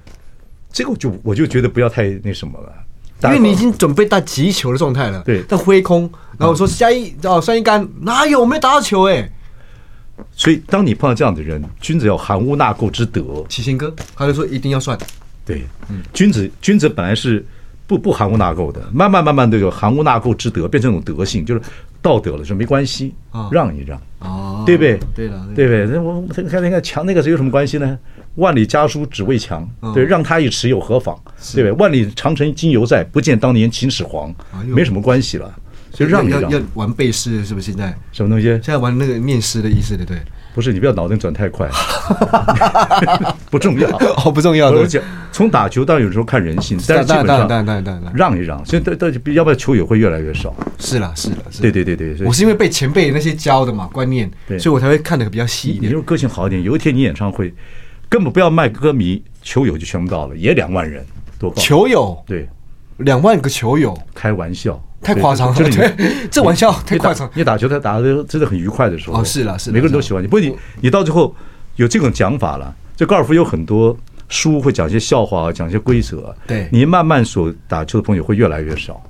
[0.72, 2.72] 这个我就我就觉得不要太那什么了，
[3.24, 5.22] 因为你已经准备到击球的状态了。
[5.24, 9.28] 对，但挥空，然后说下一哦算一杆，哪有我没打到球哎？
[10.32, 13.44] 所以当你碰到这样的人，君子要含污纳垢之德。
[13.48, 14.98] 齐贤哥他就说一定要算。
[15.44, 17.44] 对，嗯，君子君子本来是
[17.86, 21.60] 不不含污纳垢的，慢慢慢慢的有含污纳垢之德，变成一种德性，就是。
[22.04, 23.14] 道德了，说没关系，
[23.50, 23.98] 让一让，
[24.66, 25.00] 对不对？
[25.14, 25.86] 对了，对不对？
[25.86, 27.98] 那我看那个强，那个是有什么关系呢？
[28.34, 31.18] 万里家书只为强，对，让他一尺有何妨？
[31.54, 31.72] 对不对？
[31.78, 34.30] 万里长城今犹在，不见当年秦始皇，
[34.66, 35.50] 没什么关系了，
[35.94, 36.50] 就让一让。
[36.50, 37.64] 要玩背诗是不是？
[37.70, 38.46] 现在什么东西？
[38.46, 40.20] 现在玩那个念诗的意思，对不对？
[40.54, 41.68] 不是，你不要脑筋转太快，
[43.50, 43.88] 不重要，
[44.24, 44.70] 哦，不重要。
[44.70, 47.48] 我讲，从打球到有时候看人性，但是基本上
[48.14, 50.54] 让一让，现在都都要不要球友会越来越少。
[50.78, 52.24] 是啦，是啦，对对对对。
[52.24, 54.30] 我是因为被前辈那些教的嘛观念，
[54.60, 55.84] 所以我才会看的比较细一点。
[55.84, 57.52] 你如果个性好一点，有一天你演唱会
[58.08, 61.04] 根本不要卖歌迷，球友就全部到了，也两万人
[61.36, 61.52] 多。
[61.54, 62.48] 球友对，
[62.98, 64.80] 两万个球友，开玩笑。
[65.04, 67.30] 太夸张了，对，这玩笑太夸张。
[67.34, 70.26] 你打球，他打的真的很愉快的时候，哦，是了，是每个人都喜欢你。
[70.26, 71.32] 不过你你到最后
[71.76, 73.96] 有这种讲法了，这高尔夫有很多
[74.28, 76.34] 书会讲一些笑话，讲一些规则。
[76.46, 79.02] 对，你慢慢所打球的朋友会越来越少。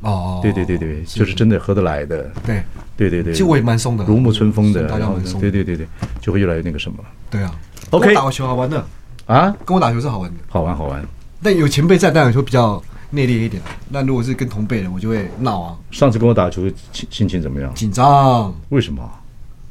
[0.00, 2.30] 哦，对对对对，就是真的合得来的。
[2.44, 2.62] 对
[2.96, 4.84] 对对对，其实我也蛮松的，如沐春风的。
[4.88, 5.40] 大家蛮松。
[5.40, 5.86] 对对对对，
[6.20, 6.98] 就会越来越那个什么。
[7.30, 7.54] 对啊
[7.90, 8.84] ，OK，打个球好玩的
[9.26, 11.04] 啊，跟我打球是好玩的，好玩好玩。
[11.42, 12.82] 但有前辈在，当然会比较。
[13.14, 15.76] 内敛一点，那如果是跟同辈的，我就会闹啊。
[15.90, 16.62] 上次跟我打球，
[16.92, 17.72] 心心情怎么样？
[17.74, 18.52] 紧张。
[18.70, 19.08] 为什么？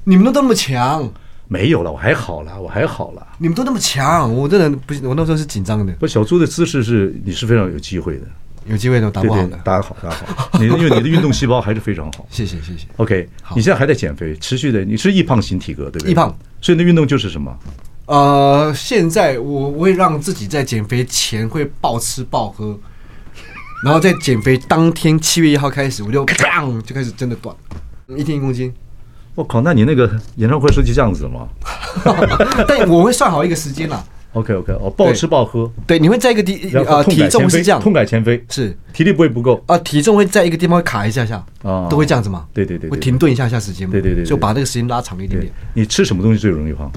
[0.05, 1.07] 你们都那么强。
[1.47, 3.27] 没有了，我还好了，我还好了。
[3.37, 5.93] 你们都那么强，我这人不，我那时候是紧张的。
[5.93, 8.25] 不，小猪的姿势是，你是非常有机会的，
[8.65, 10.49] 有机会的打不好的，打好，打得好。
[10.59, 12.25] 你因为你的运动细胞还是非常好。
[12.31, 12.87] 谢谢谢谢。
[12.95, 16.11] OK，你现在还在减肥，持续的，你是易胖型体格，对不对？
[16.11, 17.55] 易胖，所以的运动就是什么？
[18.05, 22.79] 呃，现在我我会让自己在减肥前会暴吃暴喝。
[23.84, 27.53] 然后在减肥当天，七月一号开始，我就砰就开始真的断，
[28.15, 28.73] 一天一公斤。
[29.36, 31.47] 我靠，那你那个演唱会是就这样子的吗？
[32.67, 34.03] 但我会算好一个时间啦。
[34.34, 35.71] OK OK，哦，暴吃暴喝。
[35.86, 42.45] 对，你会在一个地啊，体重是这样，痛改前非，是体力不会不够啊，体重会在一个地方会卡一下下啊，都会这样子嘛。
[42.53, 43.91] 对对对，会停顿一下下时间嘛。
[43.91, 45.51] 对对对，就把那个时间拉长一点点。
[45.73, 46.91] 你吃什么东西最容易胖？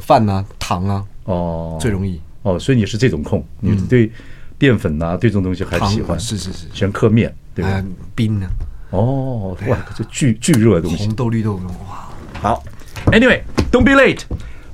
[0.00, 2.20] 饭啊，糖啊，哦，最容易。
[2.42, 4.10] 哦，所以你是这种控，你对。
[4.58, 7.82] 淀粉呐，对这种东西还喜欢，是是是，喜欢嗑面，对吧？
[8.14, 8.46] 冰呢？
[8.90, 12.08] 哦，哇，这巨巨热的东西，红豆绿豆，哇，
[12.40, 12.62] 好。
[13.06, 14.20] Anyway，Don't be late，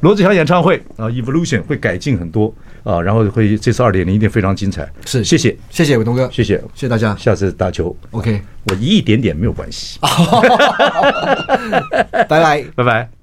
[0.01, 2.55] 罗志祥演唱会啊，Evolution 会改进很多
[2.85, 4.89] 啊，然后会这次二点零一定非常精彩。
[5.05, 9.99] 是，谢谢，谢谢伟东哥，谢谢，谢谢大家，下次打球，OK，我移一点点没有关系，
[12.29, 13.20] 拜拜，拜拜。